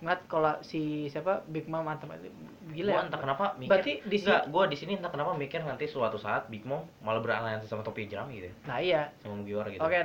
ngeliat 0.00 0.24
kalau 0.26 0.56
si 0.60 1.06
siapa 1.06 1.44
Big 1.46 1.68
Mom 1.68 1.84
mantap 1.84 2.08
gila 2.66 2.88
Gua 2.88 2.96
ya 2.96 3.04
entah 3.04 3.20
kenapa 3.20 3.44
mikir 3.54 3.68
Berarti 3.68 3.92
di 4.02 4.16
sini- 4.18 4.44
gua 4.48 4.64
di 4.64 4.74
sini 4.74 4.92
entah 4.96 5.08
kenapa 5.08 5.30
mikir 5.34 5.60
nanti 5.60 5.84
suatu 5.84 6.16
saat 6.16 6.48
Big 6.48 6.64
Mom 6.64 6.82
malah 6.98 7.20
beraliansi 7.20 7.68
sama 7.68 7.80
topi 7.80 8.04
jerami 8.04 8.40
gitu 8.40 8.48
ya. 8.48 8.54
nah 8.64 8.78
iya 8.80 9.02
Sama 9.18 9.38
Mugiwara 9.38 9.68
gitu. 9.68 9.78
oke 9.78 9.96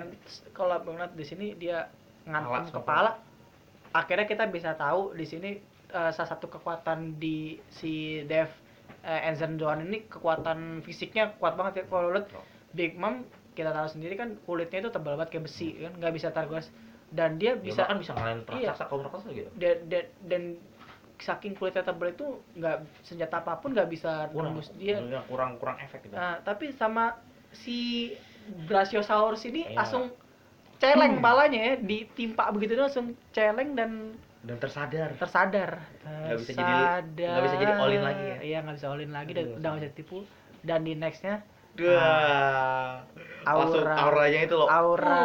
kalau 0.52 0.78
ngeliat 0.84 1.16
di 1.16 1.24
sini 1.24 1.56
dia 1.56 1.88
ngantem 2.24 2.75
kepala 2.75 3.16
akhirnya 3.90 4.28
kita 4.28 4.46
bisa 4.46 4.75
tahu 4.75 5.16
di 5.16 5.24
sini 5.24 5.52
eh, 5.88 6.12
salah 6.12 6.30
satu 6.30 6.48
kekuatan 6.48 7.18
di 7.18 7.58
si 7.70 8.24
Dev 8.24 8.50
eh, 9.01 9.27
Enzen 9.27 9.56
Doan 9.56 9.84
ini 9.84 10.06
kekuatan 10.06 10.82
fisiknya 10.82 11.36
kuat 11.36 11.54
banget 11.54 11.82
ya 11.82 11.84
kalau 11.86 12.10
lihat 12.12 12.30
Big 12.72 12.96
Mom 12.96 13.24
kita 13.56 13.72
tahu 13.72 13.88
sendiri 13.88 14.15
kan 14.15 14.36
kulitnya 14.44 14.84
itu 14.84 14.92
tebal 14.92 15.15
banget 15.15 15.32
kayak 15.32 15.46
besi 15.48 15.80
kan 15.80 15.94
nggak 15.96 16.13
bisa 16.13 16.27
tergores 16.30 16.68
dan 17.10 17.39
dia 17.39 17.56
bisa 17.56 17.88
bisa 17.88 17.88
kan 17.88 17.98
bisa 17.98 18.12
ngalahin 18.12 18.42
Iya. 18.51 18.75
raksasa 18.75 18.84
kaum 18.89 19.01
raksasa 19.01 19.30
gitu. 19.32 19.48
dan, 19.56 19.75
dan, 19.88 20.06
dan 20.27 20.44
saking 21.15 21.56
kulitnya 21.56 21.80
tebal 21.82 22.12
itu 22.12 22.27
nggak 22.54 22.77
senjata 23.01 23.39
apa 23.39 23.56
pun 23.56 23.72
nggak 23.72 23.88
bisa 23.88 24.27
Kurang 24.36 24.60
nembus 24.60 24.68
dia 24.75 25.00
kurang 25.32 25.56
kurang 25.56 25.80
efek 25.80 26.04
gitu. 26.04 26.12
Nah, 26.12 26.44
tapi 26.44 26.75
sama 26.75 27.15
si 27.56 28.12
Brachiosaurus 28.68 29.48
ini 29.48 29.63
Iya. 29.65 29.80
langsung 29.80 30.12
celeng 30.75 31.24
palanya 31.24 31.56
ya 31.56 31.74
ditimpa 31.80 32.51
begitu 32.51 32.75
langsung 32.75 33.15
celeng 33.32 33.80
dan 33.80 34.20
Dan 34.46 34.62
tersadar. 34.62 35.10
tersadar 35.18 35.72
Nggak 36.06 36.38
bisa 36.38 36.52
jadi- 36.54 37.02
nggak 37.18 37.44
bisa 37.44 37.56
jadi 37.58 37.72
all 37.75 37.90
in 37.90 38.04
lagi 38.04 38.24
ya? 38.24 38.38
iya 38.40 38.58
nggak 38.62 38.75
bisa 38.78 38.88
all 38.88 39.02
in 39.02 39.10
lagi 39.10 39.32
dan 39.34 39.46
udah 39.52 39.68
nggak 39.68 39.82
bisa 39.82 39.90
ditipu 39.90 40.18
dan 40.62 40.80
di 40.82 40.94
nextnya 40.94 41.42
Wah. 41.75 43.04
Langsung 43.44 43.84
Aura. 43.84 43.94
auranya 44.00 44.40
itu 44.42 44.56
loh. 44.56 44.70
aura. 44.70 45.20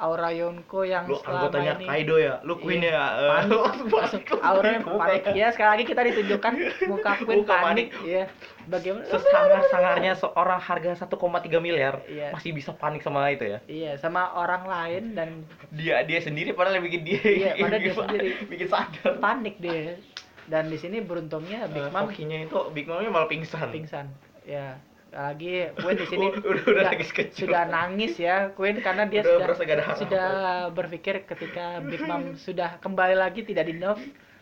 Aura 0.00 0.32
Yonko 0.32 0.80
yang 0.82 1.04
Lu 1.04 1.14
selama 1.14 1.36
anggotanya 1.44 1.72
ini 1.76 1.84
Kaido 1.84 2.16
ya, 2.16 2.34
lu 2.40 2.56
Queen 2.56 2.80
Iya, 2.80 2.90
ya. 2.90 3.04
eh, 3.04 3.28
panik, 3.28 3.50
langsung 3.52 3.88
langsung 3.92 4.40
auranya 4.40 4.80
panik 4.82 5.22
ya 5.30 5.46
sekali 5.50 5.68
lagi 5.70 5.84
kita 5.84 6.00
ditunjukkan 6.02 6.52
muka 6.86 7.10
Queen 7.20 7.38
Muka 7.38 7.54
panik, 7.54 7.86
panik. 7.92 8.08
ya 8.08 8.24
bagaimana 8.66 9.04
Sesangar-sangarnya 9.06 10.12
seorang 10.14 10.58
harga 10.58 10.90
1,3 10.98 11.20
miliar 11.58 11.94
Iya. 12.02 12.32
masih 12.32 12.50
bisa 12.50 12.72
panik 12.72 13.00
sama 13.00 13.28
itu 13.28 13.44
ya. 13.44 13.58
iya 13.66 13.92
sama 13.94 14.32
orang 14.32 14.64
lain 14.64 15.04
dan 15.12 15.28
Dia 15.70 16.00
dia 16.02 16.18
sendiri 16.18 16.50
padahal 16.50 16.80
yang 16.80 16.86
bikin 16.86 17.02
dia 17.02 17.20
Iya, 17.20 17.50
padahal 17.56 17.80
dia 17.80 17.94
sendiri. 17.94 18.28
bikin 18.46 18.66
sadar. 18.66 19.12
panik 19.18 19.56
deh 19.58 20.00
dan 20.46 20.66
di 20.66 20.74
sini 20.74 20.98
beruntungnya 20.98 21.68
Big 21.68 21.78
Eh, 21.80 21.90
Mom 21.90 22.10
itu 22.10 22.58
Big 22.72 22.84
Momnya 22.84 23.06
malah 23.08 23.28
pingsan. 23.28 23.70
pingsan 23.70 24.10
ya 24.42 24.74
lagi 25.10 25.66
Queen 25.74 25.96
di 25.98 26.06
sini 26.06 26.26
Udah- 26.32 26.42
udah- 26.44 26.66
udah 26.66 26.84
nangis 26.86 27.10
kecil. 27.10 27.46
sudah 27.46 27.62
nangis 27.66 28.14
ya 28.14 28.54
Queen 28.54 28.78
karena 28.78 29.04
dia 29.04 29.22
Udah 29.22 29.54
sudah 29.54 29.96
sudah 29.98 30.26
berpikir 30.70 31.26
ketika 31.26 31.82
Big 31.82 31.98
Mom 32.00 32.34
sudah 32.36 32.78
kembali 32.78 33.14
lagi 33.14 33.42
tidak 33.42 33.66
di 33.66 33.74
nerf 33.74 33.98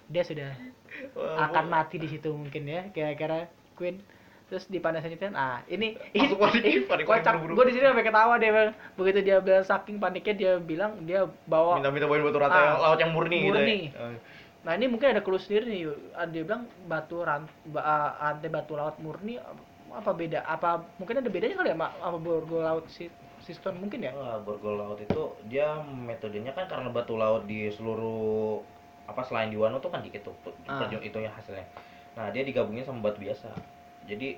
dia 0.07 0.23
sudah 0.23 0.53
Wah, 1.15 1.49
akan 1.49 1.65
mati 1.69 1.97
di 1.97 2.07
situ 2.07 2.29
mungkin 2.31 2.65
ya 2.65 2.89
kira-kira 2.91 3.49
Queen 3.75 4.01
terus 4.49 4.65
di 4.65 4.77
panah 4.77 5.01
selanjutnya 5.01 5.33
ini 5.69 5.97
Langsung 6.17 6.37
panik, 6.39 6.65
ini 6.65 6.81
panik, 6.83 7.05
kocak 7.05 7.33
gue 7.39 7.65
di 7.65 7.73
sini 7.73 7.85
sampai 7.85 8.01
ketawa 8.03 8.35
deh 8.37 8.49
Bang. 8.49 8.71
begitu 8.97 9.19
dia 9.23 9.37
bilang 9.39 9.61
saking 9.63 9.97
paniknya 9.97 10.35
dia 10.35 10.53
bilang 10.57 11.01
dia 11.03 11.29
bawa 11.45 11.77
minta 11.77 11.93
minta 11.93 12.05
bawain 12.05 12.25
batu 12.25 12.41
rata 12.41 12.53
Ah, 12.53 12.61
yang 12.63 12.77
laut 12.79 12.99
yang 12.99 13.13
murni, 13.13 13.39
murni. 13.43 13.79
gitu 13.89 13.97
ya. 13.97 14.21
Nah 14.59 14.73
ini 14.75 14.85
mungkin 14.85 15.13
ada 15.13 15.23
clue 15.23 15.39
sendiri 15.39 15.65
nih. 15.65 15.83
Ah, 16.13 16.27
Dia 16.27 16.43
bilang 16.43 16.67
batu 16.85 17.23
ran, 17.23 17.47
ba, 17.65 17.81
ah, 17.81 18.11
rantai 18.21 18.51
batu 18.51 18.75
laut 18.75 18.97
murni 18.99 19.39
apa 19.91 20.11
beda? 20.11 20.41
Apa 20.43 20.69
mungkin 20.97 21.19
ada 21.19 21.27
bedanya 21.27 21.55
kali 21.55 21.69
ya 21.69 21.75
sama, 21.75 21.89
sama 21.95 22.19
borgol 22.19 22.61
laut 22.61 22.85
si 22.87 23.09
siston 23.39 23.77
mungkin 23.77 24.03
ya? 24.03 24.13
Wah, 24.13 24.37
borgol 24.39 24.77
laut 24.77 24.99
itu 24.99 25.21
dia 25.45 25.67
metodenya 25.81 26.53
kan 26.53 26.67
karena 26.67 26.89
batu 26.89 27.15
laut 27.15 27.45
di 27.45 27.69
seluruh 27.69 28.61
apa 29.05 29.25
selain 29.25 29.49
di 29.49 29.57
Wano 29.57 29.79
tuh 29.79 29.89
kan 29.89 30.01
dikit 30.01 30.21
tuh 30.23 30.37
Ah. 30.67 30.79
perju- 30.79 31.01
itunya 31.01 31.31
hasilnya. 31.31 31.65
Nah, 32.13 32.29
dia 32.29 32.43
digabungin 32.43 32.83
sama 32.83 33.01
batu 33.03 33.19
biasa. 33.19 33.49
Jadi 34.05 34.37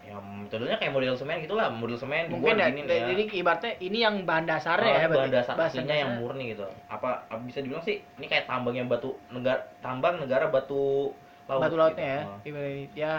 ya 0.00 0.16
metodenya 0.16 0.80
kayak 0.80 0.96
model 0.96 1.12
semen 1.12 1.44
gitulah, 1.44 1.68
model 1.68 1.92
semen 1.94 2.32
Mungkin 2.32 2.56
ya, 2.56 2.72
diginin 2.72 2.88
jadi 2.88 3.24
ibaratnya 3.36 3.72
ini 3.78 3.98
yang 4.00 4.24
bahan 4.24 4.48
dasarnya 4.48 4.88
Oh, 4.88 4.96
ya. 4.96 5.08
bahan 5.10 5.28
dasar 5.30 5.54
aslinya 5.60 5.92
yang 5.94 6.10
murni 6.16 6.56
gitu. 6.56 6.64
Apa, 6.88 7.28
apa 7.28 7.36
bisa 7.44 7.60
dibilang 7.60 7.84
sih 7.84 8.00
ini 8.16 8.24
kayak 8.24 8.48
tambangnya 8.48 8.88
batu 8.88 9.12
negara 9.28 9.60
tambang 9.84 10.16
negara 10.16 10.48
batu 10.48 11.12
laut. 11.44 11.60
batu 11.60 11.76
lautnya 11.76 12.00
ya. 12.00 12.20
gitu. 12.22 12.24
Oh. 12.24 12.38
Ibarat- 12.48 12.96
Ya 12.96 13.12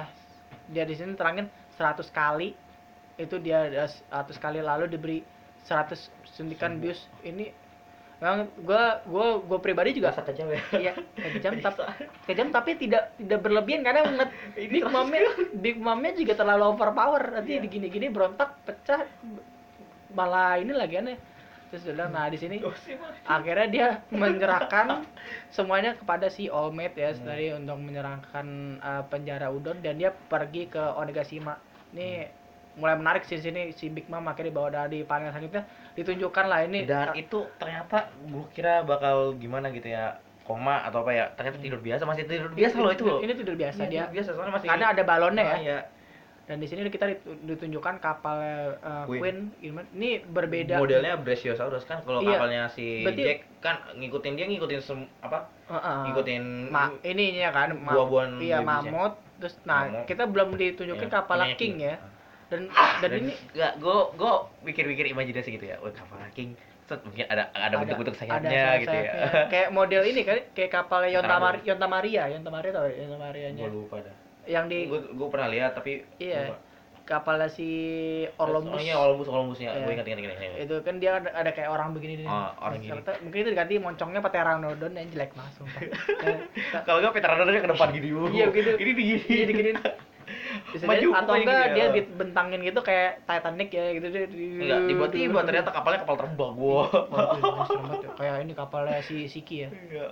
dia 0.71 0.83
di 0.87 0.95
sini 0.95 1.13
terangin 1.15 1.47
100 1.75 2.03
kali 2.11 2.55
itu 3.19 3.35
dia 3.37 3.67
ada 3.67 3.85
100 3.87 4.37
kali 4.39 4.59
lalu 4.63 4.87
diberi 4.87 5.19
100 5.67 5.93
suntikan 6.25 6.79
bius 6.81 7.05
ini 7.21 7.51
memang 8.21 8.49
gua 8.61 9.01
gua 9.09 9.41
gua 9.41 9.57
pribadi 9.57 9.97
juga 9.97 10.13
Juga 10.13 10.25
kejam 10.29 10.47
ya. 10.53 10.61
iya 10.89 10.93
kejam 11.17 11.57
tapi 11.57 11.81
kejam 12.29 12.47
tapi 12.53 12.71
tidak 12.77 13.13
tidak 13.17 13.39
berlebihan 13.41 13.81
karena 13.81 14.05
menget 14.05 14.29
Big 14.73 14.85
Mom-nya 14.85 15.21
Big 15.57 15.77
Mom-nya 15.81 16.13
juga 16.13 16.33
terlalu 16.37 16.63
overpower. 16.69 17.23
Nanti 17.41 17.57
Iya. 17.57 17.65
digini-gini 17.65 18.13
berontak 18.13 18.61
pecah 18.65 19.09
malah 20.13 20.59
ini 20.59 20.75
lagi 20.75 20.99
aneh 20.99 21.17
terus 21.71 21.87
dia 21.87 21.95
bilang 21.95 22.11
nah 22.11 22.27
di 22.27 22.35
sini. 22.35 22.59
Akhirnya 23.23 23.67
dia 23.71 23.87
menyerahkan 24.11 25.07
semuanya 25.49 25.95
kepada 25.95 26.27
si 26.27 26.51
All 26.51 26.75
Might 26.75 26.93
ya 26.93 27.15
Hmm. 27.15 27.23
tadi 27.23 27.47
untuk 27.55 27.79
menyerahkan 27.79 28.47
uh, 28.77 29.03
penjara 29.07 29.47
Udon. 29.47 29.79
Dan 29.79 29.95
dia 29.97 30.11
pergi 30.11 30.67
ke 30.67 30.83
Onigashima. 30.99 31.55
Ini 31.95 32.27
mulai 32.75 32.95
menarik 32.95 33.23
sih 33.23 33.35
sini 33.35 33.75
si 33.75 33.87
Big 33.87 34.07
Mom 34.07 34.23
akhirnya 34.27 34.51
bawa 34.51 34.69
dari 34.83 35.07
panel 35.07 35.31
selanjutnya. 35.31 35.63
Ditunjukkan 35.95 36.45
lah 36.47 36.59
ini 36.67 36.83
dan 36.83 37.15
itu 37.15 37.47
ternyata 37.55 38.11
gua 38.27 38.45
kira 38.51 38.83
bakal 38.83 39.35
gimana 39.35 39.71
gitu 39.71 39.91
ya 39.91 40.19
koma 40.41 40.83
atau 40.83 41.03
apa 41.03 41.11
ya 41.13 41.25
ternyata 41.35 41.59
tidur 41.61 41.79
biasa 41.79 42.03
masih 42.03 42.23
tidur 42.27 42.51
biasa 42.51 42.75
loh 42.79 42.91
itu. 42.91 43.03
Loh 43.07 43.19
ini 43.23 43.33
tidur 43.35 43.55
biasa 43.55 43.79
Iya, 43.83 43.87
dia 43.87 44.01
tidur 44.03 44.13
biasa 44.15 44.29
soalnya 44.35 44.53
masih 44.55 44.67
karena 44.67 44.87
ada 44.91 45.03
balonnya 45.03 45.43
ya. 45.43 45.51
Ah, 45.51 45.59
iya. 45.59 45.79
Dan 46.51 46.59
di 46.59 46.67
sini 46.67 46.83
kita 46.83 47.07
ditu- 47.07 47.31
ditunjukkan 47.47 48.03
kapal 48.03 48.35
uh, 48.75 49.07
Queen. 49.07 49.55
Queen. 49.55 49.87
ini 49.95 50.19
berbeda. 50.19 50.75
Modelnya 50.75 51.15
Brachiosaurus 51.15 51.87
kan 51.87 52.03
kalau 52.03 52.19
Iya. 52.19 52.35
kapalnya 52.35 52.63
si 52.67 53.07
Berarti- 53.07 53.23
Jack 53.23 53.39
kan 53.63 53.75
ngikutin 53.95 54.35
dia 54.35 54.45
ngikutin 54.45 54.79
sem- 54.83 55.07
apa? 55.23 55.47
Heeh. 55.65 55.99
ngikutin 56.05 56.43
ma 56.67 56.91
ininya 56.99 57.49
kan 57.49 57.71
ma- 57.73 57.95
buah-buahan 57.95 58.31
iya 58.37 58.59
mamut. 58.59 59.15
Terus 59.39 59.55
nah 59.63 59.87
Mamut. 59.87 60.03
kita 60.03 60.27
belum 60.27 60.51
ditunjukin 60.53 61.07
Iya, 61.07 61.15
kapal 61.15 61.39
King 61.55 61.79
ya. 61.79 61.95
Dan 62.51 62.67
dan, 62.67 62.99
dan 62.99 63.11
ini 63.23 63.31
nggak 63.55 63.73
gue 63.79 63.97
gue 64.13 64.33
pikir-pikir 64.67 65.05
imajinasi 65.07 65.55
gitu 65.55 65.65
ya. 65.65 65.79
Oh 65.79 65.87
kapal 65.87 66.19
king. 66.35 66.59
Set 66.83 66.99
mungkin 66.99 67.23
ada 67.25 67.47
ada 67.55 67.79
bentuk-bentuk 67.79 68.19
sayapnya 68.19 68.51
ada 68.51 68.83
gitu 68.83 68.91
ya. 68.91 69.13
kayak 69.47 69.69
model 69.71 70.03
ini 70.03 70.27
kan 70.27 70.43
kayak 70.51 70.67
kapal 70.69 70.99
Yonta, 71.07 71.31
Tahu. 71.31 71.39
Mar- 71.39 71.63
Yonta 71.63 71.87
Maria 71.87 72.27
Yonta 72.27 72.51
Maria 72.51 72.71
tau 72.75 72.91
ya? 72.91 72.95
Yonta 72.99 73.15
Marianya 73.15 73.63
gue 73.63 73.71
lupa 73.71 74.03
dah 74.03 74.11
yang 74.43 74.65
di 74.65 74.85
gue 74.85 74.99
gue 75.07 75.27
pernah 75.27 75.47
lihat 75.47 75.71
tapi 75.73 76.01
Iya. 76.17 76.49
lupa. 76.49 76.57
kapalnya 77.03 77.47
si 77.47 77.67
Orlomus 78.35 78.71
oh 78.71 78.79
iya 78.79 78.95
Orlomus 78.95 79.27
Orlomusnya 79.27 79.69
Iya. 79.69 79.83
gue 79.83 79.91
ingat 79.91 80.07
ingat 80.07 80.19
ingat, 80.21 80.37
itu 80.59 80.75
kan 80.79 80.95
dia 80.95 81.11
ada, 81.15 81.29
ada 81.31 81.51
kayak 81.51 81.67
orang 81.67 81.91
begini 81.91 82.23
Oh, 82.23 82.49
orang 82.57 82.79
gini. 82.79 82.93
Ternyata 82.93 83.11
mungkin 83.19 83.37
itu 83.37 83.49
diganti 83.51 83.73
moncongnya 83.77 84.21
Pteranodon 84.21 84.93
yang 84.93 85.09
jelek 85.09 85.31
banget 85.31 85.53
sumpah 85.53 85.81
kalau 86.85 86.97
nggak 86.99 87.13
Pteranodonnya 87.13 87.59
ke 87.59 87.69
depan 87.69 87.87
gini 87.91 88.07
Iya, 88.31 88.45
gitu. 88.49 88.69
ini 88.77 88.91
di 88.91 89.03
Iya 89.27 89.45
diginiin. 89.45 89.77
Bisa 90.63 90.87
Maju 90.87 91.03
jadi, 91.03 91.19
atau 91.19 91.33
enggak 91.35 91.65
dia 91.69 91.81
ya. 91.81 91.87
dibentangin 91.91 92.59
gitu 92.63 92.79
kayak 92.79 93.25
Titanic 93.25 93.69
ya 93.69 93.85
gitu 93.91 94.07
dia. 94.07 94.25
di- 94.25 94.61
Enggak, 94.61 94.79
tiba-tiba 94.87 95.39
ternyata 95.43 95.69
kapalnya 95.69 95.99
kapal 95.99 96.15
terbang 96.15 96.53
gua. 96.53 96.83
Ya. 96.87 98.09
kayak 98.15 98.35
ini 98.39 98.53
kapalnya 98.55 98.99
si 99.03 99.27
Siki 99.27 99.67
ya. 99.67 99.69
Iya. 99.69 100.07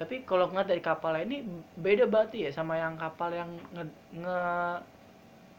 Tapi 0.00 0.24
kalau 0.24 0.48
ngeliat 0.48 0.64
dari 0.64 0.80
kapalnya 0.80 1.22
ini 1.22 1.44
beda 1.76 2.08
banget 2.08 2.48
ya 2.48 2.50
sama 2.50 2.72
yang 2.74 2.96
kapal 2.96 3.28
yang 3.28 3.52
nge, 3.70 3.84
nge- 4.16 4.80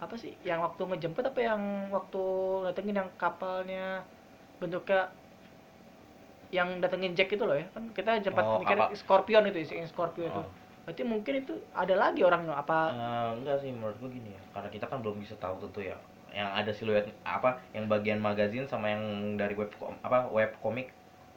apa 0.02 0.16
sih? 0.18 0.34
Yang 0.42 0.66
waktu 0.66 0.82
ngejemput 0.90 1.22
apa 1.22 1.40
yang 1.40 1.62
waktu 1.94 2.24
datengin 2.66 2.98
yang 2.98 3.10
kapalnya 3.16 4.02
bentuknya 4.58 5.14
yang 6.52 6.82
datengin 6.82 7.14
Jack 7.14 7.30
itu 7.30 7.46
loh 7.46 7.54
ya. 7.54 7.70
Kan 7.70 7.94
kita 7.94 8.18
jemput 8.20 8.42
Oh, 8.42 8.58
mikir 8.58 8.76
kapal- 8.76 8.98
Scorpion 8.98 9.46
itu 9.46 9.62
si 9.64 9.78
Scorpio 9.86 10.26
itu. 10.26 10.42
Oh. 10.42 10.50
berarti 10.82 11.06
mungkin 11.06 11.46
itu 11.46 11.54
ada 11.78 11.94
lagi 11.94 12.26
orang 12.26 12.50
apa? 12.50 12.90
Eh, 12.90 13.30
enggak 13.38 13.62
sih 13.62 13.70
menurut 13.70 13.94
gua 14.02 14.10
gini 14.10 14.34
ya, 14.34 14.42
karena 14.50 14.66
kita 14.68 14.90
kan 14.90 14.98
belum 14.98 15.22
bisa 15.22 15.38
tahu 15.38 15.62
tentu 15.62 15.86
ya. 15.86 15.94
Yang 16.34 16.50
ada 16.50 16.72
siluet 16.74 17.06
apa 17.22 17.62
yang 17.72 17.86
bagian 17.86 18.18
magazin 18.18 18.66
sama 18.66 18.90
yang 18.90 19.04
dari 19.38 19.54
web 19.54 19.70
apa 20.02 20.26
web 20.28 20.50
komik 20.58 20.90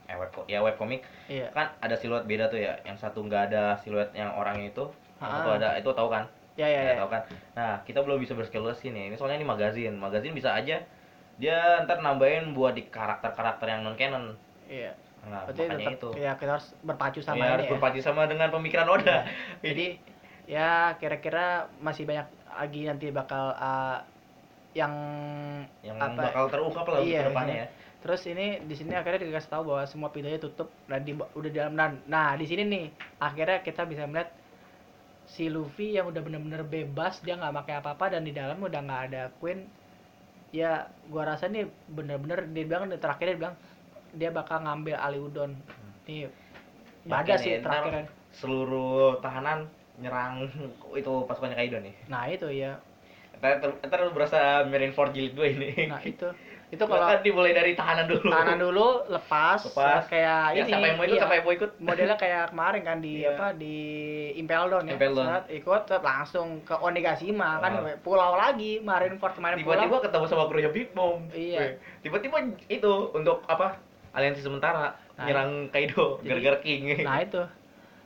eh 0.04 0.16
web 0.16 0.28
ya 0.44 0.60
web 0.60 0.76
komik 0.76 1.00
iya. 1.26 1.48
Kan 1.50 1.72
ada 1.80 1.96
siluet 1.96 2.24
beda 2.24 2.46
tuh 2.46 2.60
ya 2.60 2.76
yang 2.84 2.94
satu 2.94 3.24
nggak 3.24 3.48
ada 3.48 3.74
siluet 3.80 4.12
yang 4.12 4.28
orangnya 4.32 4.68
itu 4.68 4.84
yang 5.16 5.30
satu 5.32 5.48
Ah. 5.50 5.56
ada 5.56 5.68
itu 5.74 5.88
tahu 5.88 6.08
kan? 6.08 6.24
Ya 6.54 6.68
ya, 6.68 6.80
Ya, 6.80 6.92
ya. 6.92 6.96
tahu 7.02 7.10
kan? 7.10 7.22
Nah 7.56 7.72
kita 7.82 7.98
belum 8.00 8.20
bisa 8.20 8.32
berspekulasi 8.32 8.92
nih 8.92 9.10
ini 9.10 9.16
soalnya 9.16 9.40
ini 9.40 9.48
magazin 9.48 9.96
magazin 9.96 10.36
bisa 10.36 10.52
aja 10.52 10.76
dia 11.34 11.58
ntar 11.82 11.98
nambahin 11.98 12.54
buat 12.54 12.72
di 12.72 12.86
karakter-karakter 12.86 13.66
yang 13.66 13.80
non 13.82 13.96
canon 13.96 14.36
iya. 14.68 14.92
Nah 15.24 15.48
berarti 15.48 15.64
makanya 15.64 15.78
tetap 15.80 15.96
itu. 15.96 16.08
ya 16.20 16.32
kita 16.36 16.50
harus 16.54 16.68
berpacu 16.80 17.20
sama 17.20 17.42
ya, 17.42 17.50
harus 17.56 17.64
ini 17.64 17.68
ya. 17.68 17.72
berpacu 17.74 17.98
sama 17.98 18.22
dengan 18.28 18.48
pemikiran 18.52 18.86
Oda. 18.86 19.24
Jadi 19.64 19.86
ya 20.44 20.92
kira-kira 20.94 21.66
masih 21.80 22.04
banyak 22.04 22.28
lagi 22.52 22.80
nanti 22.84 23.08
bakal 23.08 23.56
uh, 23.56 23.98
yang 24.74 24.92
yang 25.80 25.96
apa 25.96 26.28
bakal 26.28 26.44
terungkap 26.50 26.84
lah 26.84 27.00
Iya, 27.00 27.24
ke 27.24 27.28
depannya 27.30 27.56
ya 27.56 27.66
terus 28.04 28.20
ini 28.28 28.60
di 28.68 28.76
sini 28.76 28.92
akhirnya 28.92 29.24
dikasih 29.24 29.48
tahu 29.48 29.72
bahwa 29.72 29.88
semua 29.88 30.12
pintunya 30.12 30.36
tutup 30.36 30.68
dan 30.84 31.00
di, 31.08 31.16
udah 31.16 31.48
di 31.48 31.56
dalam 31.56 31.72
dan 31.72 32.04
nah 32.04 32.36
di 32.36 32.44
sini 32.44 32.68
nih 32.68 32.84
akhirnya 33.16 33.64
kita 33.64 33.88
bisa 33.88 34.04
melihat 34.04 34.28
si 35.24 35.48
Luffy 35.48 35.96
yang 35.96 36.08
udah 36.12 36.20
bener-bener 36.20 36.62
bebas 36.64 37.20
dia 37.24 37.36
nggak 37.40 37.54
pakai 37.64 37.74
apa-apa 37.80 38.16
dan 38.16 38.22
di 38.28 38.32
dalam 38.36 38.60
udah 38.60 38.80
nggak 38.84 39.02
ada 39.10 39.22
Queen. 39.40 39.64
Ya 40.54 40.86
gua 41.10 41.34
rasa 41.34 41.50
nih 41.50 41.66
bener-bener 41.90 42.46
dia 42.54 42.64
bilang 42.68 42.86
terakhir 42.94 43.34
dia 43.34 43.38
bilang 43.40 43.56
dia 44.14 44.30
bakal 44.30 44.62
ngambil 44.62 44.94
alih 45.00 45.26
udon. 45.26 45.50
Nih 46.06 46.30
badas 47.08 47.42
sih 47.42 47.58
terakhir. 47.60 48.08
seluruh 48.34 49.22
tahanan 49.22 49.70
nyerang 49.98 50.50
itu 51.00 51.12
pasukannya 51.26 51.56
Kaido 51.58 51.78
nih. 51.82 51.94
Nah 52.06 52.30
itu 52.30 52.46
ya 52.52 52.78
ntar, 53.44 53.60
ntar, 53.60 53.70
ntar 53.84 54.00
berasa 54.08 54.64
Marineford 54.64 55.12
jilid 55.12 55.36
2 55.36 55.52
ini 55.52 55.70
nah 55.92 56.00
itu 56.00 56.24
itu 56.74 56.80
kalau 56.90 57.06
kan 57.06 57.22
dimulai 57.22 57.54
dari 57.54 57.76
tahanan 57.76 58.08
dulu 58.08 58.26
tahanan 58.26 58.58
dulu 58.58 58.86
lepas, 59.06 59.62
Lepas. 59.62 60.10
kayak 60.10 60.58
ya, 60.58 60.58
ini 60.58 60.66
siapa 60.66 60.86
yang 60.90 60.96
mau 60.98 61.04
ikut 61.06 61.14
iya. 61.14 61.22
siapa 61.22 61.34
yang 61.36 61.44
mau 61.46 61.54
ikut 61.54 61.70
modelnya 61.78 62.16
kayak 62.18 62.44
kemarin 62.50 62.82
kan 62.82 62.98
di 62.98 63.12
Iya. 63.22 63.30
apa 63.30 63.46
di 63.54 63.76
Impel 64.34 64.64
Down 64.72 64.84
ya 64.90 64.92
Impel 64.98 65.12
Down. 65.14 65.26
Saat 65.28 65.44
ikut 65.54 65.82
langsung 66.02 66.48
ke 66.66 66.74
Onigashima 66.74 67.62
kan 67.62 67.72
Ah. 67.78 67.94
pulau 68.02 68.34
lagi 68.34 68.82
Marineford 68.82 69.38
kemarin 69.38 69.62
tiba-tiba 69.62 69.86
pulau 69.86 70.02
ketemu 70.02 70.24
sama 70.26 70.44
krunya 70.50 70.70
Big 70.74 70.90
Mom 70.98 71.22
Iya. 71.30 71.78
Tiba-tiba 72.02 72.36
itu 72.66 72.92
untuk 73.14 73.46
apa 73.46 73.78
aliansi 74.10 74.42
sementara 74.42 74.98
Nah, 75.14 75.30
nyerang 75.30 75.70
Kaido 75.70 76.18
gara-gara 76.26 76.58
King 76.58 77.06
nah 77.06 77.22
itu 77.22 77.38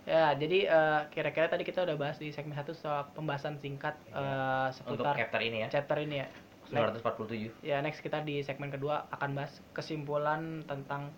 ya 0.09 0.33
jadi 0.33 0.59
eh, 0.65 1.01
kira-kira 1.13 1.47
tadi 1.47 1.69
kita 1.69 1.85
udah 1.85 1.97
bahas 2.01 2.17
di 2.17 2.33
segmen 2.33 2.57
satu 2.57 2.73
soal 2.73 3.13
pembahasan 3.13 3.61
singkat 3.61 3.93
eh, 4.09 4.17
Iya. 4.17 4.73
untuk 4.89 5.05
seputar 5.05 5.15
chapter 5.21 5.41
ini 5.45 5.57
ya? 5.61 5.69
Chapter 5.69 5.97
ini 6.01 6.17
ya. 6.25 6.29
Next, 6.69 7.01
947 7.01 7.65
ya 7.65 7.81
next 7.81 8.01
kita 8.05 8.21
di 8.21 8.45
segmen 8.45 8.69
kedua 8.69 9.09
akan 9.09 9.33
bahas 9.33 9.57
kesimpulan 9.73 10.65
tentang 10.69 11.09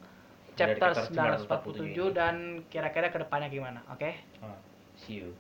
chapter 0.55 0.95
chapter 0.95 1.11
947 1.47 1.99
947 1.99 2.19
dan 2.19 2.35
kira-kira 2.71 3.11
ke 3.11 3.19
depannya 3.19 3.51
gimana 3.51 3.83
oke? 3.91 4.11
Ah, 4.43 4.59
see 4.95 5.23
you 5.23 5.35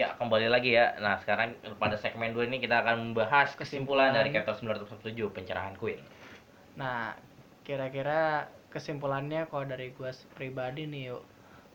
Ya, 0.00 0.16
kembali 0.16 0.48
lagi 0.48 0.72
ya. 0.72 0.96
Nah, 0.96 1.20
sekarang 1.20 1.48
pada 1.76 1.92
segmen 1.94 2.32
2 2.32 2.48
ini 2.48 2.56
kita 2.56 2.80
akan 2.80 3.12
membahas 3.12 3.52
kesimpulan 3.52 4.08
Kesimpulan. 4.08 4.16
dari 4.16 4.28
Captain 4.32 4.56
947 4.58 5.28
pencerahan 5.28 5.76
Queen. 5.76 6.00
Nah, 6.74 7.12
kira-kira 7.60 8.20
kesimpulannya 8.72 9.44
kalau 9.44 9.66
dari 9.66 9.92
gua 9.92 10.08
pribadi 10.32 10.86
nih 10.86 11.12
yuk 11.12 11.22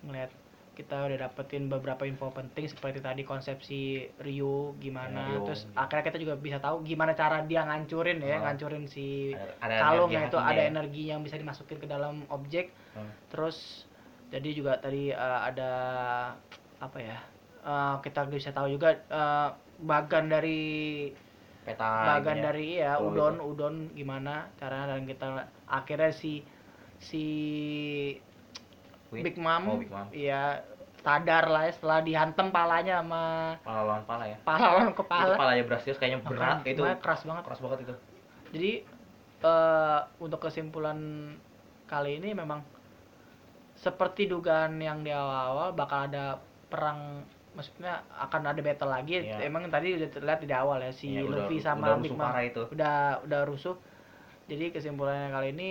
ngeliat 0.01 0.31
kita 0.73 1.05
udah 1.05 1.17
dapetin 1.21 1.69
beberapa 1.69 2.03
info 2.03 2.31
penting 2.31 2.65
seperti 2.65 2.99
tadi 2.99 3.21
konsepsi 3.23 3.79
Ryu 4.17 4.73
gimana 4.75 5.23
Ya, 5.25 5.31
Ryu. 5.31 5.45
terus 5.45 5.61
akhirnya 5.73 6.03
kita 6.05 6.17
juga 6.19 6.35
bisa 6.35 6.57
tahu 6.57 6.83
gimana 6.83 7.13
cara 7.13 7.43
dia 7.43 7.63
ngancurin 7.63 8.19
ya 8.19 8.35
Oh. 8.35 8.43
ngancurin 8.43 8.83
si 8.85 9.31
Ada, 9.31 9.55
ada 9.61 9.75
kalung 9.77 10.09
yang 10.09 10.25
itu 10.25 10.35
ada 10.37 10.57
ya. 10.57 10.67
energi 10.67 11.03
yang 11.05 11.21
bisa 11.21 11.35
dimasukin 11.35 11.77
ke 11.77 11.85
dalam 11.85 12.27
objek 12.27 12.75
Hmm. 12.91 13.07
terus 13.29 13.87
jadi 14.29 14.49
juga 14.51 14.75
tadi 14.77 15.11
eh, 15.11 15.39
ada 15.45 15.71
apa 16.77 16.97
ya 16.97 17.19
eh, 17.65 17.95
kita 17.99 18.21
bisa 18.27 18.49
tahu 18.51 18.67
juga 18.71 18.89
eh, 18.93 19.49
bagan 19.81 20.25
dari 20.27 20.61
Peta 21.65 21.89
bagan 22.07 22.37
ininya. 22.37 22.45
dari 22.45 22.67
ya 22.77 22.93
Oh, 23.01 23.09
udon 23.09 23.35
udon 23.41 23.75
gimana 23.91 24.33
caranya 24.55 24.93
dan 24.93 25.03
kita 25.03 25.27
akhirnya 25.67 26.11
si 26.13 26.45
si. 26.99 27.25
Big 29.11 29.37
Mom, 29.37 29.63
Oh, 29.65 29.77
Big 29.77 29.89
Mom. 29.89 30.07
iya 30.11 30.59
sadar 30.99 31.47
lah 31.47 31.63
ya 31.63 31.71
setelah 31.71 31.99
dihantem 32.01 32.47
palanya 32.49 32.99
sama 32.99 33.23
Pala 33.61 33.81
lawan 33.85 34.03
pala 34.03 34.25
ya. 34.25 34.37
pahlawan 34.41 34.89
Itu 34.89 34.97
kepala 34.99 35.33
palanya 35.37 35.63
Brasius 35.63 35.97
kayaknya 35.97 36.19
berat 36.21 36.61
Makanya, 36.61 36.73
itu. 36.73 36.81
keras 36.99 37.21
banget 37.23 37.43
Keras 37.45 37.59
banget 37.61 37.79
itu. 37.81 37.93
jadi 38.51 38.71
eh 39.41 39.99
untuk 40.17 40.39
kesimpulan 40.41 40.99
kali 41.85 42.17
ini 42.17 42.33
memang 42.33 42.65
seperti 43.75 44.25
dugaan 44.25 44.79
yang 44.79 45.03
di 45.03 45.11
awal-awal 45.11 45.71
bakal 45.71 46.07
ada 46.07 46.39
perang 46.67 47.21
maksudnya 47.55 47.93
akan 48.13 48.41
ada 48.45 48.59
battle 48.59 48.87
lagi 48.89 49.23
Iya. 49.23 49.39
emang 49.41 49.65
tadi 49.67 49.95
udah 49.95 50.09
terlihat 50.09 50.39
di 50.41 50.51
awal 50.53 50.77
ya 50.79 50.91
si 50.91 51.07
Iya, 51.09 51.23
udah- 51.23 51.35
Luffy 51.41 51.57
sama 51.57 51.85
udah 51.87 51.97
Big 51.97 52.11
rusuh 52.11 52.19
Mom 52.21 52.35
itu. 52.41 52.63
udah 52.69 52.95
udah 53.23 53.41
rusuh 53.45 53.75
jadi 54.45 54.65
kesimpulannya 54.69 55.29
kali 55.31 55.47
ini 55.51 55.69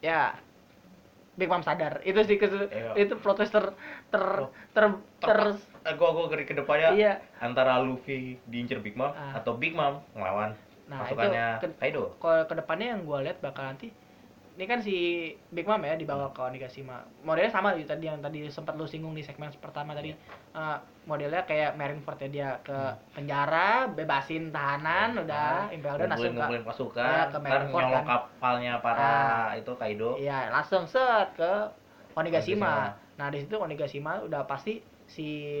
ya 0.00 0.32
Big 1.34 1.46
Mom 1.46 1.60
sadar 1.60 2.00
itu 2.02 2.16
sih 2.22 2.36
Iya. 2.66 2.96
itu 2.96 3.14
protes 3.16 3.48
ter 3.48 3.76
ter 4.08 4.24
Oh. 4.42 4.48
ter, 4.72 4.86
ter, 5.20 5.38
Eh, 5.84 5.94
gua 5.94 6.10
ke 6.26 6.56
depannya 6.56 6.90
iya 6.92 7.12
antara 7.38 7.78
Luffy 7.78 8.40
diincer 8.42 8.80
Big 8.80 8.96
Mom 8.96 9.12
Ah. 9.12 9.36
atau 9.36 9.54
Big 9.54 9.70
Mom 9.70 10.00
ngelawan 10.12 10.56
nah 10.86 11.02
ke- 11.58 11.76
Kaido. 11.76 12.14
kalau 12.16 12.42
ke 12.42 12.54
depannya 12.54 12.94
yang 12.94 13.02
gue 13.02 13.18
lihat 13.20 13.38
bakal 13.38 13.66
nanti 13.66 13.90
ini 14.56 14.64
kan 14.64 14.80
si 14.80 14.96
Big 15.50 15.62
Mom 15.62 15.78
ya 15.78 15.92
dibawa 15.94 16.32
ke 16.32 16.40
Onigashima 16.40 17.04
modelnya 17.20 17.52
sama 17.52 17.76
gitu 17.76 17.86
tadi 17.86 18.08
yang 18.08 18.18
tadi 18.18 18.48
sempat 18.48 18.72
lu 18.72 18.82
singgung 18.82 19.12
di 19.12 19.20
segmen 19.20 19.52
pertama 19.54 19.92
tadi 19.92 20.10
Iya. 20.10 20.16
Eh, 20.54 20.78
modelnya 21.04 21.44
kayak 21.44 21.76
Marineford 21.76 22.16
ya 22.18 22.28
dia 22.30 22.48
ke 22.62 22.72
Hmm. 22.72 22.96
penjara 23.12 23.68
bebasin 23.86 24.48
tahanan 24.48 25.12
udah 25.18 25.68
Impel 25.68 25.94
Down 25.98 26.08
langsung 26.08 26.32
ke 26.34 26.64
pasukan, 26.64 27.04
Ya, 27.04 27.24
ke 27.28 27.38
Marineford 27.38 27.84
nyolong 27.84 28.00
kan. 28.00 28.06
kapalnya 28.10 28.72
para 28.80 28.96
Ah. 28.98 29.48
itu 29.52 29.72
Kaido. 29.74 30.16
iya 30.16 30.48
langsung 30.48 30.82
set 30.84 31.36
ke 31.36 31.52
Onigashima 32.14 32.16
Onigashima. 32.16 32.74
nah 33.14 33.28
di 33.28 33.38
situ 33.38 33.54
Onigashima 33.54 34.24
udah 34.24 34.42
pasti 34.42 34.80
si 35.06 35.60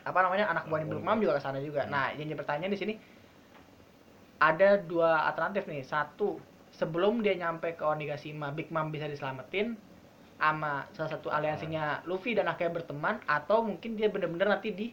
apa 0.00 0.18
namanya 0.18 0.50
anak 0.50 0.66
buahnya 0.66 0.86
Big 0.88 0.98
Mom 1.00 1.18
juga 1.18 1.38
ke 1.38 1.42
sana 1.42 1.58
juga 1.58 1.86
Hmm. 1.86 1.92
nah 1.92 2.10
yang 2.10 2.26
jadi 2.26 2.34
pertanyaan 2.36 2.74
di 2.74 2.80
sini 2.80 2.94
ada 4.36 4.80
dua 4.80 5.24
alternatif 5.24 5.64
nih 5.64 5.84
satu 5.84 6.40
sebelum 6.80 7.20
dia 7.20 7.36
nyampe 7.36 7.76
ke 7.76 7.84
Onigashima 7.84 8.48
Big 8.50 8.72
Mom 8.72 8.88
bisa 8.88 9.04
diselamatin 9.04 9.76
sama 10.40 10.88
salah 10.96 11.12
satu 11.12 11.28
aliansinya 11.28 12.00
Luffy 12.08 12.32
dan 12.32 12.48
akhirnya 12.48 12.80
berteman 12.80 13.20
atau 13.28 13.60
mungkin 13.60 13.92
dia 13.92 14.08
bener-bener 14.08 14.48
nanti 14.48 14.72
di 14.72 14.86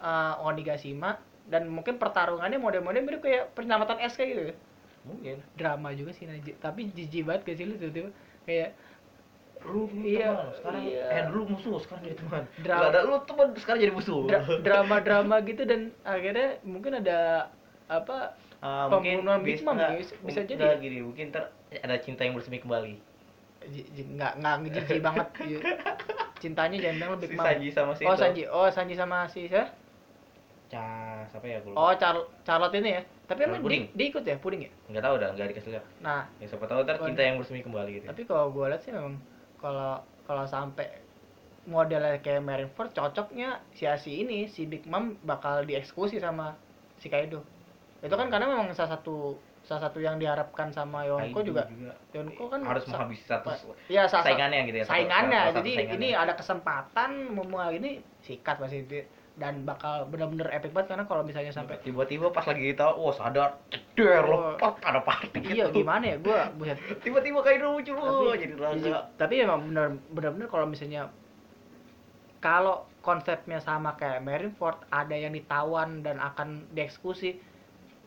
uh, 0.00 0.40
Onigashima 0.40 1.20
dan 1.44 1.68
mungkin 1.68 2.00
pertarungannya 2.00 2.56
model-model 2.56 3.04
mirip 3.04 3.20
kayak 3.20 3.52
penyelamatan 3.52 4.00
SK 4.02 4.20
gitu 4.24 4.42
ya. 4.48 4.56
Mungkin. 5.04 5.36
drama 5.52 5.92
juga 5.92 6.16
sih 6.16 6.24
Najib 6.24 6.56
tapi 6.58 6.88
jijik 6.88 7.28
banget 7.28 7.44
gak 7.44 7.56
sih 7.60 7.68
lu 7.68 7.76
tiba-tiba 7.76 8.08
kayak 8.42 8.72
Lu 9.64 9.88
Iya, 9.94 10.28
teman, 10.28 10.48
sekarang 10.54 10.82
iya. 10.84 11.04
eh 11.08 11.22
dulu 11.24 11.42
musuh, 11.50 11.80
sekarang 11.80 12.02
jadi 12.04 12.16
teman. 12.20 12.42
Drama- 12.60 12.84
ada 12.84 13.00
lu 13.00 13.16
teman, 13.24 13.46
sekarang 13.56 13.80
jadi 13.80 13.92
musuh. 13.92 14.20
dra- 14.24 14.60
drama-drama 14.60 15.36
gitu 15.40 15.62
dan 15.64 15.80
akhirnya 16.04 16.60
mungkin 16.60 17.00
ada 17.00 17.48
apa 17.84 18.36
Ah, 18.64 18.88
pembunuhan 18.88 19.44
Big 19.44 19.60
bis- 19.60 19.64
Mom 19.64 19.76
bisa- 19.76 20.16
bisa 20.24 20.40
jadi. 20.40 20.80
gini, 20.80 21.04
mungkin 21.04 21.28
ntar 21.28 21.52
ada 21.68 22.00
cinta 22.00 22.24
yang 22.24 22.32
bersemi 22.32 22.56
kembali. 22.56 22.96
nggak 24.16 24.32
nggak 24.40 24.54
jijik 24.72 25.00
banget 25.00 25.28
Iya. 25.40 25.58
cintanya 26.36 26.76
jangan 26.76 26.96
bilang 26.96 27.12
lebih 27.16 27.28
Si 27.28 27.36
Mom 27.36 27.44
Sanji 27.44 27.68
sama 27.72 27.92
si 27.92 28.02
oh 28.04 28.12
itu. 28.12 28.20
Sanji 28.20 28.42
oh 28.44 28.68
Sanji 28.68 28.94
sama 28.94 29.18
si 29.24 29.40
siapa? 29.48 29.68
Ca, 30.68 30.84
siapa 31.28 31.44
ya 31.44 31.60
gue 31.64 31.72
oh 31.72 31.92
Char 31.96 32.16
Charlotte 32.44 32.76
ini 32.76 32.96
ya 32.96 33.02
tapi 33.24 33.40
emang 33.44 33.64
Puding. 33.64 33.88
dia, 33.88 33.96
dia 33.96 34.06
ikut 34.12 34.24
ya 34.24 34.36
puding 34.36 34.60
ya 34.64 34.70
Nggak 34.92 35.02
tahu 35.02 35.14
dah, 35.16 35.28
nggak 35.32 35.46
dikasih 35.52 35.70
lihat. 35.72 35.84
nah 35.98 36.28
Ya 36.36 36.44
siapa 36.44 36.64
tahu 36.68 36.80
ntar 36.84 36.96
cinta 37.00 37.20
yang 37.20 37.36
bersemi 37.40 37.60
kembali 37.60 37.90
gitu. 37.94 38.06
tapi 38.06 38.22
kalau 38.24 38.52
gue 38.52 38.64
lihat 38.68 38.80
sih 38.80 38.92
memang 38.92 39.16
kalau 39.56 39.96
kalau 40.24 40.44
sampai 40.44 40.88
modelnya 41.64 42.20
kayak 42.20 42.44
Marineford 42.44 42.92
cocoknya 42.92 43.64
si 43.72 43.88
si 43.96 44.20
ini 44.20 44.44
si 44.44 44.68
Big 44.68 44.84
Mom 44.84 45.16
bakal 45.24 45.64
dieksekusi 45.64 46.20
sama 46.20 46.52
si 47.00 47.08
Kaido 47.08 47.40
itu 48.04 48.14
kan 48.14 48.28
karena 48.28 48.46
memang 48.46 48.68
salah 48.70 48.94
satu 48.94 49.34
salah 49.64 49.82
satu 49.82 49.96
yang 49.96 50.20
diharapkan 50.20 50.68
sama 50.68 51.02
Yonko 51.02 51.32
Kaido 51.34 51.48
juga 51.48 51.62
Yonko 52.12 52.44
kan 52.46 52.60
harus 52.62 52.84
menghabisi 52.84 53.24
satu 53.24 53.48
Iya, 53.88 54.04
sa- 54.04 54.20
saingannya 54.20 54.68
gitu 54.68 54.78
ya. 54.78 54.84
saingannya 54.84 55.40
satu 55.48 55.56
jadi 55.58 55.70
saingannya. 55.74 55.96
ini 55.98 56.08
ada 56.12 56.32
kesempatan 56.34 57.10
mau 57.32 57.48
ini 57.66 57.90
sikat 58.20 58.60
pasti 58.60 58.84
dan 59.34 59.64
bakal 59.64 60.06
bener-bener 60.06 60.46
epic 60.52 60.70
banget 60.70 60.94
karena 60.94 61.04
kalau 61.04 61.24
misalnya 61.24 61.50
sampai 61.50 61.74
tiba-tiba 61.80 62.30
pas 62.30 62.46
lagi 62.46 62.70
tahu, 62.70 63.02
wah 63.02 63.10
sadar, 63.10 63.58
ceder 63.66 64.22
Oh. 64.22 64.54
lepas 64.54 64.78
ada 64.80 65.02
party 65.02 65.42
iya 65.50 65.66
gitu. 65.66 65.80
gimana 65.80 66.04
ya 66.06 66.16
gue 66.18 66.38
buset 66.54 66.78
Tiba-tiba 67.02 67.40
Kaido 67.40 67.72
muncul, 67.72 67.98
tapi, 68.30 68.38
jadi 68.38 68.54
raga. 68.54 69.10
tapi 69.16 69.34
emang 69.40 69.66
bener 69.66 69.86
bener-bener 70.08 70.46
kalau 70.46 70.68
misalnya 70.68 71.10
kalau 72.38 72.84
konsepnya 73.00 73.58
sama 73.58 73.96
kayak 73.96 74.20
Marineford 74.20 74.76
ada 74.88 75.12
yang 75.12 75.32
ditawan 75.32 76.00
dan 76.00 76.20
akan 76.20 76.68
dieksekusi 76.70 77.40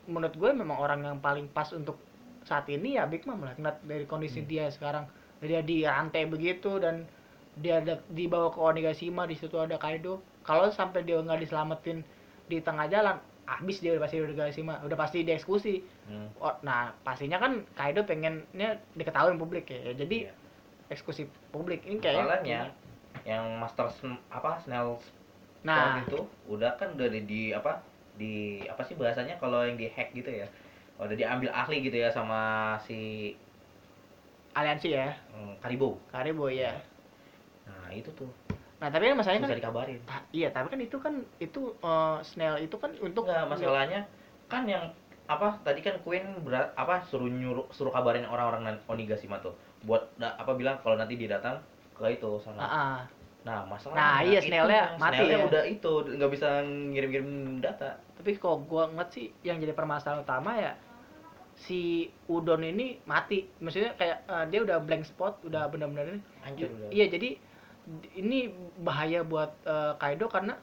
menurut 0.07 0.33
gue 0.33 0.51
memang 0.51 0.77
orang 0.77 0.99
yang 1.03 1.19
paling 1.19 1.47
pas 1.47 1.67
untuk 1.69 1.99
saat 2.41 2.63
ini 2.67 2.95
ya 2.95 3.03
Big 3.03 3.23
Mom 3.23 3.39
lah 3.39 3.53
ngeliat 3.53 3.83
dari 3.83 4.03
kondisi 4.03 4.39
Hmm. 4.39 4.47
dia 4.47 4.65
sekarang 4.67 5.05
dia 5.37 5.59
di 5.61 5.83
rantai 5.83 6.25
begitu 6.25 6.79
dan 6.79 7.03
dia 7.53 7.77
ada, 7.77 7.99
dibawa 8.07 8.47
ke 8.47 8.57
Onigashima 8.57 9.23
di 9.23 9.33
situ 9.33 9.53
ada 9.55 9.75
Kaido 9.75 10.17
kalau 10.41 10.69
sampai 10.69 11.01
dia 11.01 11.17
nggak 11.17 11.43
diselamatin 11.43 12.01
di 12.45 12.57
tengah 12.57 12.87
jalan 12.87 13.17
habis 13.43 13.77
dia 13.77 13.91
udah 13.91 14.01
pasti 14.01 14.15
di 14.15 14.25
Onigashima 14.25 14.73
udah 14.81 14.97
pasti 14.97 15.17
dieksekusi 15.21 15.75
Hmm. 16.07 16.31
Oh, 16.39 16.55
nah 16.61 16.95
pastinya 16.97 17.35
kan 17.35 17.67
Kaido 17.73 18.01
pengennya 18.01 18.79
diketahui 18.93 19.35
publik 19.35 19.67
ya 19.67 19.91
jadi 19.93 20.17
Iya. 20.23 20.33
eksekusi 20.87 21.27
publik 21.51 21.83
ini 21.83 21.99
kayak 21.99 22.15
Masalahnya 22.17 22.59
yang 23.27 23.59
Master 23.59 23.91
Sn- 23.91 24.23
apa 24.29 24.63
Snail 24.63 24.95
nah 25.59 25.99
itu 25.99 26.23
udah 26.47 26.79
kan 26.79 26.95
udah 26.95 27.11
di, 27.11 27.19
di 27.21 27.41
apa 27.51 27.83
di 28.21 28.65
apa 28.71 28.81
sih 28.87 28.95
bahasanya 28.97 29.35
kalau 29.41 29.63
yang 29.67 29.77
di 29.81 29.87
hack 29.95 30.09
gitu 30.17 30.29
ya? 30.41 30.47
Udah 30.97 31.13
diambil 31.13 31.49
ahli 31.53 31.75
gitu 31.85 31.97
ya 32.03 32.09
sama 32.09 32.39
si 32.85 32.97
aliansi 34.57 34.87
ya? 34.89 35.13
Hmm, 35.33 35.53
Karibo 35.61 35.97
Karibo 36.11 36.49
ya 36.49 36.73
nah 37.67 37.91
itu 37.91 38.07
tuh. 38.15 38.31
Nah 38.79 38.87
tapi 38.87 39.11
kan 39.11 39.15
masalahnya 39.19 39.41
susah 39.43 39.51
kan 39.51 39.59
dikabarin. 39.59 39.99
Ta- 40.07 40.25
iya 40.31 40.47
tapi 40.55 40.67
kan 40.71 40.79
itu 40.79 40.97
kan 41.03 41.13
itu 41.43 41.61
eh, 41.83 42.17
Snail 42.23 42.55
itu 42.63 42.75
kan 42.79 42.91
untuk 43.03 43.23
enggak 43.27 43.43
masalahnya 43.51 44.01
kan 44.47 44.63
yang 44.63 44.83
apa 45.27 45.59
tadi 45.67 45.83
kan 45.83 45.99
Queen 46.07 46.23
berat 46.47 46.71
apa 46.79 47.03
suruh 47.11 47.27
nyuruh 47.27 47.67
suruh 47.75 47.91
kabarin 47.91 48.23
orang-orang 48.23 48.79
Onigashima 48.87 49.43
tuh. 49.43 49.51
Buat 49.83 50.07
da- 50.15 50.35
apa 50.39 50.55
bilang 50.55 50.79
kalau 50.79 50.95
nanti 50.95 51.19
dia 51.19 51.35
datang 51.35 51.59
ke 51.91 52.07
itu 52.15 52.29
Ah, 52.39 52.39
sana 52.47 52.63
ah. 52.63 52.97
Nah 53.47 53.63
masalahnya 53.63 53.99
Nah, 54.03 54.17
iya, 54.27 54.39
snailnya 54.43 54.83
mati 54.99 55.23
snailnya 55.23 55.37
ya. 55.39 55.47
udah 55.47 55.63
itu 55.63 55.91
nggak 56.19 56.31
bisa 56.35 56.47
ngirim-ngirim 56.67 57.29
data. 57.63 57.95
Tapi 58.19 58.35
kalau 58.35 58.59
gua 58.67 58.91
ngeliat 58.91 59.09
sih 59.15 59.31
yang 59.47 59.57
jadi 59.63 59.71
permasalahan 59.71 60.27
utama 60.27 60.51
ya 60.59 60.75
si 61.55 62.11
Udon 62.27 62.61
ini 62.67 62.99
mati. 63.07 63.47
Maksudnya 63.63 63.95
kayak 63.95 64.27
eh, 64.27 64.45
dia 64.51 64.59
udah 64.67 64.77
blank 64.83 65.07
spot 65.07 65.39
udah 65.47 65.71
benar-benar 65.71 66.11
ini. 66.11 66.21
Hancur 66.43 66.67
iya 66.91 67.07
jadi 67.07 67.39
ini 68.19 68.51
bahaya 68.83 69.23
buat 69.23 69.55
eh, 69.63 69.93
Kaido 69.95 70.27
karena 70.27 70.59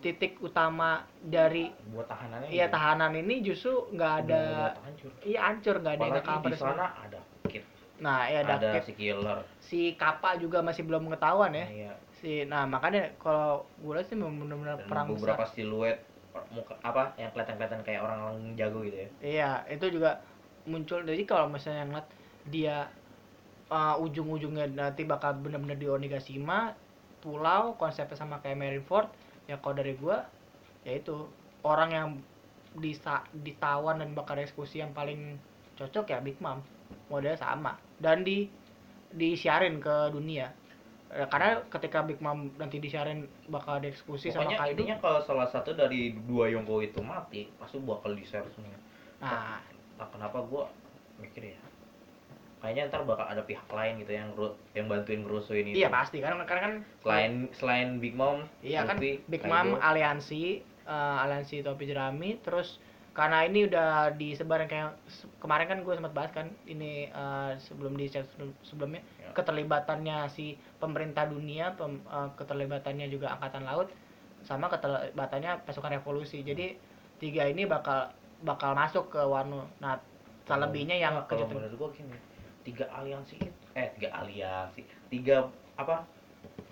titik 0.00 0.40
utama 0.40 1.04
dari 1.20 1.68
buat 1.92 2.08
tahanannya 2.08 2.48
iya 2.48 2.66
gitu. 2.66 2.74
tahanan 2.74 3.12
ini 3.20 3.34
justru 3.44 3.84
nggak 3.92 4.12
ada 4.24 4.42
iya 5.28 5.40
hancur 5.52 5.76
nggak 5.76 5.94
ada 6.00 6.04
yang 6.08 6.24
cover 6.24 6.50
di 6.50 6.56
sana 6.56 6.86
nah 8.00 8.24
iya 8.24 8.40
ada, 8.42 8.80
si 8.80 8.96
killer. 8.96 9.44
si 9.60 9.80
Kappa 9.94 10.40
juga 10.40 10.64
masih 10.64 10.88
belum 10.88 11.12
ketahuan 11.12 11.52
ya. 11.52 11.66
Iya. 11.68 11.92
si 12.20 12.44
nah 12.48 12.64
makanya 12.64 13.12
kalau 13.20 13.64
gue 13.80 13.92
lihat 13.96 14.08
sih 14.08 14.16
memang 14.16 14.44
benar-benar 14.44 14.76
perang 14.88 15.12
beberapa 15.12 15.44
besar 15.44 15.52
siluet 15.56 15.98
muka 16.52 16.78
apa 16.80 17.12
yang 17.20 17.30
kelihatan-kelihatan 17.34 17.82
kayak 17.84 18.00
orang-orang 18.06 18.54
jago 18.54 18.80
gitu 18.86 18.96
ya. 18.96 19.08
Iya 19.20 19.50
itu 19.68 20.00
juga 20.00 20.22
muncul. 20.64 21.02
Jadi 21.02 21.22
kalau 21.26 21.50
misalnya 21.50 21.84
ngeliat 21.90 22.08
dia 22.48 22.76
uh, 23.70 23.96
ujung-ujungnya 23.98 24.70
nanti 24.70 25.02
bakal 25.06 25.36
benar-benar 25.38 25.78
di 25.78 25.90
Onigashima 25.90 26.74
pulau 27.20 27.76
konsepnya 27.76 28.16
sama 28.16 28.40
kayak 28.40 28.56
Marineford 28.56 29.08
ya 29.44 29.60
kalau 29.60 29.76
dari 29.76 29.94
gua 29.98 30.24
yaitu 30.86 31.28
orang 31.60 31.90
yang 31.92 32.08
disa, 32.78 33.26
ditawan 33.34 34.00
dan 34.00 34.14
bakal 34.14 34.38
eksekusi 34.38 34.80
yang 34.80 34.94
paling 34.94 35.36
cocok 35.76 36.06
ya 36.08 36.18
Big 36.22 36.38
Mom 36.40 36.62
modelnya 37.08 37.38
sama 37.38 37.76
dan 37.98 38.22
di 38.22 38.46
disiarin 39.10 39.82
ke 39.82 40.14
dunia 40.14 40.54
Eh, 41.10 41.26
karena 41.26 41.58
ketika 41.66 42.06
Big 42.06 42.22
Mom 42.22 42.54
nanti 42.54 42.78
disiarin 42.78 43.26
bakal 43.50 43.82
dieksekusi 43.82 44.30
sama 44.30 44.46
Pokoknya 44.46 44.58
Kaido 44.62 44.72
intinya 44.78 44.96
kalau 45.02 45.20
salah 45.26 45.48
satu 45.50 45.74
dari 45.74 46.14
dua 46.14 46.46
Yonko 46.54 46.86
itu 46.86 47.02
mati, 47.02 47.50
pasti 47.58 47.82
bakal 47.82 48.14
di 48.14 48.22
share 48.22 48.46
semua. 48.54 48.78
nah 49.18 49.58
kenapa 49.98 50.38
gua 50.46 50.70
mikir 51.18 51.50
ya? 51.50 51.58
Kayaknya 52.62 52.94
ntar 52.94 53.02
bakal 53.02 53.26
ada 53.26 53.42
pihak 53.42 53.66
lain 53.66 53.98
gitu 54.06 54.12
yang 54.14 54.30
yang 54.70 54.86
bantuin 54.86 55.26
ngerusuin 55.26 55.74
itu. 55.74 55.82
iya 55.82 55.90
pasti 55.90 56.22
kan 56.22 56.38
karena 56.46 56.62
kan 56.62 56.74
Selain 57.02 57.32
selain 57.58 57.88
Big 57.98 58.14
Mom, 58.14 58.46
Iya 58.62 58.86
kan 58.86 59.02
Luffy, 59.02 59.18
Big 59.26 59.42
Kaido. 59.42 59.50
Mom 59.50 59.68
aliansi 59.82 60.62
eh, 60.86 61.16
aliansi 61.26 61.66
topi 61.66 61.90
jerami 61.90 62.38
terus 62.38 62.78
karena 63.10 63.42
ini 63.42 63.66
udah 63.66 64.14
disebarin 64.14 64.70
kayak 64.70 64.94
kemarin 65.42 65.66
kan 65.66 65.78
gue 65.82 65.94
sempat 65.98 66.14
bahas 66.14 66.30
kan 66.30 66.46
ini 66.64 67.10
eh, 67.10 67.52
sebelum 67.58 67.98
di 67.98 68.06
sebelum- 68.06 68.54
sebelumnya 68.62 69.02
Ya. 69.18 69.34
keterlibatannya 69.34 70.30
si 70.30 70.54
pemerintah 70.78 71.26
dunia 71.26 71.74
pem- 71.74 72.06
eh, 72.06 72.28
keterlibatannya 72.38 73.10
juga 73.10 73.34
angkatan 73.34 73.66
laut 73.66 73.90
sama 74.46 74.70
keterlibatannya 74.72 75.66
pasukan 75.68 76.00
revolusi. 76.00 76.40
Jadi 76.40 76.78
tiga 77.20 77.44
ini 77.44 77.68
bakal 77.68 78.08
bakal 78.40 78.72
masuk 78.72 79.12
ke 79.12 79.20
Wano 79.20 79.68
nah 79.84 80.00
selebihnya 80.48 80.96
yang 80.96 81.20
kalau 81.28 81.46
menurut 81.46 81.76
gua 81.76 81.88
gini, 81.92 82.16
tiga 82.64 82.88
aliansi 82.90 83.36
itu 83.38 83.52
eh 83.76 83.86
tiga 83.94 84.10
aliansi, 84.18 84.82
tiga 85.12 85.46
apa 85.76 86.02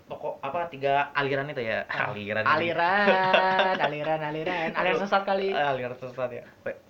pokok 0.08 0.40
apa 0.40 0.72
tiga 0.72 1.12
aliran 1.12 1.52
itu 1.52 1.62
ya? 1.62 1.84
Ah, 1.86 2.10
aliran. 2.10 2.44
aliran 2.44 3.76
aliran 3.86 4.20
aliran. 4.24 4.72
Aliran 4.72 5.00
sesat 5.04 5.22
kali. 5.28 5.52
Ah, 5.52 5.76
aliran 5.76 5.94
sesat 6.00 6.30
ya. 6.32 6.44
Pe- 6.64 6.80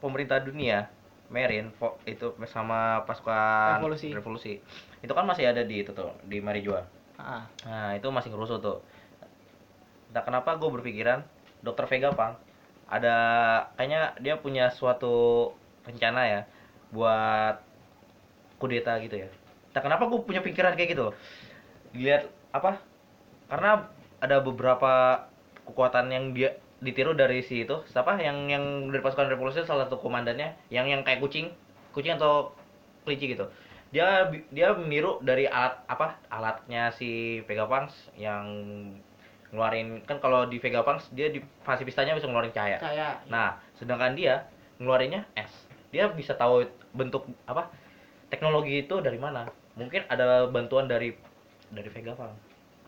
pemerintah 0.00 0.40
dunia 0.40 0.88
Marine 1.28 1.72
fo- 1.76 1.96
itu 2.04 2.36
sama 2.48 3.04
pasukan 3.08 3.80
Revolusi. 4.12 4.60
itu 5.00 5.12
kan 5.12 5.24
masih 5.24 5.48
ada 5.48 5.64
di 5.64 5.84
itu 5.84 5.92
tuh 5.92 6.12
di 6.24 6.40
Marijua 6.40 6.84
Ah, 7.20 7.46
nah 7.64 7.94
itu 7.94 8.08
masih 8.10 8.34
ngerusuh 8.34 8.58
tuh. 8.58 8.78
Nah 10.10 10.22
kenapa 10.26 10.58
gue 10.58 10.66
berpikiran 10.66 11.22
dokter 11.62 11.86
Vega 11.86 12.10
Pang 12.12 12.34
ada 12.90 13.16
kayaknya 13.78 14.12
dia 14.20 14.34
punya 14.36 14.68
suatu 14.74 15.48
rencana 15.86 16.20
ya 16.26 16.40
buat 16.92 17.56
kudeta 18.60 18.98
gitu 19.02 19.24
ya. 19.24 19.28
Nah 19.74 19.80
kenapa 19.82 20.06
gue 20.10 20.20
punya 20.22 20.42
pikiran 20.42 20.74
kayak 20.74 20.90
gitu? 20.94 21.06
Dilihat 21.94 22.26
apa? 22.54 22.78
Karena 23.50 23.90
ada 24.22 24.38
beberapa 24.40 25.26
kekuatan 25.66 26.08
yang 26.14 26.30
dia 26.30 26.54
ditiru 26.78 27.16
dari 27.16 27.42
si 27.42 27.66
itu. 27.66 27.82
Siapa? 27.90 28.20
Yang 28.22 28.38
yang 28.54 28.64
dari 28.94 29.02
pasukan 29.02 29.26
revolusi 29.26 29.66
salah 29.66 29.90
satu 29.90 29.98
komandannya. 29.98 30.54
Yang 30.70 30.86
yang 30.94 31.00
kayak 31.02 31.18
kucing. 31.18 31.50
Kucing 31.90 32.14
atau 32.14 32.54
kelinci 33.02 33.34
gitu. 33.34 33.50
Dia 33.90 34.30
dia 34.50 34.74
meniru 34.74 35.18
dari 35.22 35.46
alat 35.46 35.82
apa? 35.86 36.18
Alatnya 36.30 36.90
si 36.94 37.40
Vegapunk 37.46 37.90
yang 38.18 38.46
ngeluarin 39.54 40.02
kan 40.02 40.18
kalau 40.18 40.50
di 40.50 40.58
Vegapunk 40.58 40.98
dia 41.14 41.30
di 41.30 41.38
fase 41.62 41.86
pistanya 41.86 42.18
bisa 42.18 42.26
ngeluarin 42.26 42.50
cahaya. 42.50 42.82
Saya 42.82 43.22
Nah, 43.30 43.62
sedangkan 43.78 44.18
dia 44.18 44.50
ngeluarinnya 44.82 45.30
es. 45.38 45.52
Dia 45.94 46.10
bisa 46.10 46.34
tahu 46.34 46.66
bentuk 46.90 47.30
apa? 47.46 47.70
Teknologi 48.34 48.82
itu 48.82 48.98
dari 48.98 49.16
mana. 49.20 49.46
Mungkin 49.78 50.10
ada 50.10 50.50
bantuan 50.50 50.90
dari 50.90 51.14
dari 51.70 51.86
Vegapunk. 51.86 52.34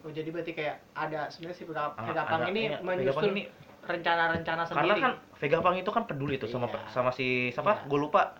Oh, 0.07 0.13
jadi 0.13 0.31
berarti 0.31 0.53
kayak 0.53 0.77
ada 0.95 1.27
sebenarnya 1.27 1.57
si 1.57 1.65
Vega- 1.67 1.91
Ah, 1.91 2.07
Vegapunk 2.07 2.41
ada- 2.41 2.49
ini 2.49 2.63
iya, 2.65 2.79
menyusun 2.79 3.27
ini 3.29 3.43
rencana-rencana 3.83 4.63
sendiri. 4.65 4.87
karena 4.87 4.95
kan 4.97 5.13
Vegapunk 5.37 5.77
itu 5.77 5.91
kan 5.91 6.03
peduli 6.05 6.35
tuh 6.37 6.47
sama 6.47 6.67
Iya. 6.69 6.79
sama 6.87 7.11
si 7.11 7.27
siapa? 7.51 7.75
Iya. 7.77 7.91
Gue 7.91 7.99
lupa. 8.01 8.39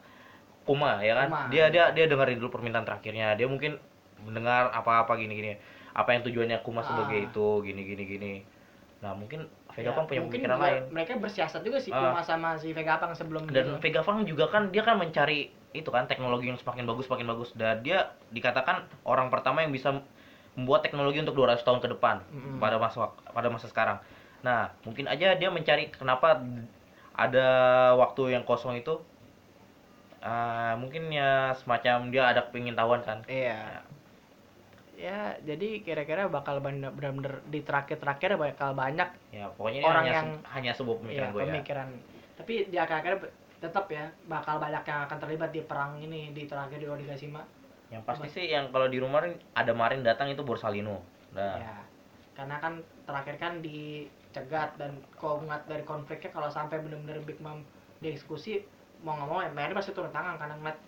Kuma 0.63 0.99
ya 1.01 1.15
kan. 1.17 1.27
Kuma. 1.27 1.43
Dia 1.49 1.67
dia 1.69 1.91
dia 1.91 2.07
dengerin 2.07 2.39
dulu 2.39 2.51
permintaan 2.53 2.83
terakhirnya. 2.83 3.35
Dia 3.35 3.47
mungkin 3.47 3.83
mendengar 4.21 4.71
apa-apa 4.71 5.15
gini-gini. 5.15 5.59
Apa 5.91 6.13
yang 6.13 6.23
tujuannya 6.23 6.59
Kuma 6.61 6.83
sebagai 6.83 7.19
Ah. 7.21 7.27
itu 7.27 7.47
gini 7.61 7.83
gini. 7.83 8.33
Nah, 8.97 9.11
mungkin 9.13 9.51
Ya, 9.69 9.85
Vegapunk 9.85 10.09
punya 10.09 10.25
mungkin 10.25 10.41
pemikiran 10.41 10.57
lain. 10.59 10.83
Mereka 10.89 11.21
bersiasat 11.21 11.61
juga 11.61 11.77
sih 11.77 11.91
Ah. 11.91 12.09
Kuma 12.09 12.23
sama 12.23 12.57
si 12.57 12.73
Vegapunk 12.73 13.13
sebelum 13.13 13.45
dan 13.47 13.69
gitu. 13.69 13.77
Vegapunk 13.79 14.25
juga 14.25 14.49
kan 14.49 14.71
dia 14.71 14.81
kan 14.81 14.97
mencari 14.97 15.53
itu 15.71 15.91
kan 15.91 16.07
teknologi 16.07 16.47
yang 16.47 16.57
semakin 16.57 16.87
bagus 16.87 17.05
semakin 17.05 17.27
bagus 17.29 17.53
dan 17.53 17.83
dia 17.83 17.99
dikatakan 18.31 18.87
orang 19.05 19.29
pertama 19.29 19.61
yang 19.61 19.69
bisa 19.69 19.93
membuat 20.57 20.81
teknologi 20.81 21.21
untuk 21.21 21.37
200 21.37 21.61
tahun 21.61 21.79
ke 21.79 21.89
depan 21.93 22.17
Mm-mm. 22.27 22.57
pada 22.57 22.77
masa 22.77 23.13
pada 23.29 23.49
masa 23.49 23.69
sekarang. 23.69 24.01
Nah, 24.41 24.73
mungkin 24.83 25.05
aja 25.05 25.33
dia 25.33 25.49
mencari 25.49 25.89
kenapa 25.91 26.41
ada 27.13 27.49
waktu 27.95 28.33
yang 28.33 28.43
kosong 28.43 28.75
itu 28.75 28.97
ah, 30.21 30.75
mungkin 30.75 31.09
ya 31.09 31.53
semacam 31.55 32.09
dia 32.09 32.25
ada 32.27 32.43
pengintahuan 32.43 33.01
kan. 33.01 33.21
Iya. 33.27 33.85
Ya, 34.97 35.37
jadi 35.45 35.85
kira-kira 35.85 36.25
bakal 36.27 36.57
bener-bener 36.59 37.45
di 37.47 37.61
terakhir-terakhir 37.61 38.41
bakal 38.41 38.73
banyak 38.73 39.13
Ya, 39.29 39.53
pokoknya 39.53 39.79
ini 39.79 39.87
Orang 39.87 40.03
hanya 40.03 40.13
yang- 40.15 40.33
se- 40.35 40.45
hanya 40.51 40.73
sebuah 40.73 40.97
pemikiran 40.99 41.29
ya, 41.29 41.33
gue 41.33 41.41
ya. 41.43 41.47
pemikiran. 41.53 41.89
Tapi 42.35 42.55
di 42.73 42.77
akhir-akhir 42.81 43.15
tetap 43.59 43.85
ya 43.89 44.09
bakal 44.25 44.57
banyak 44.57 44.81
yang 44.83 45.01
akan 45.05 45.19
terlibat 45.19 45.53
di 45.53 45.61
perang 45.61 46.01
ini 46.01 46.33
di 46.33 46.49
terakhir 46.49 46.81
di 46.81 46.89
Onigashima. 46.89 47.45
Yang 47.91 48.03
pasti 48.03 48.29
sih 48.33 48.45
yang 48.51 48.75
kalau 48.75 48.91
di 48.91 48.99
rumah 48.99 49.23
ada 49.55 49.73
Marin 49.73 50.03
datang 50.03 50.31
itu 50.31 50.43
Borsalino. 50.43 51.03
Nah, 51.35 51.59
Ya. 51.61 51.77
Karena 52.37 52.61
kan 52.61 52.85
terakhir 53.09 53.41
kan 53.41 53.65
dicegat 53.65 54.77
dan 54.77 55.01
kalau 55.17 55.41
ngeliat 55.41 55.65
dari 55.65 55.81
konfliknya 55.89 56.29
kalau 56.35 56.53
sampai 56.53 56.85
bener-bener 56.85 57.25
Big 57.25 57.41
Mom 57.41 57.65
dieksekusi 58.05 58.61
mau 59.01 59.17
nggak 59.17 59.29
mau 59.29 59.41
ya 59.41 59.49
Mary 59.57 59.73
pasti 59.73 59.97
turun 59.97 60.13
tangan 60.13 60.37
karena 60.37 60.57
ngeliat 60.61 60.79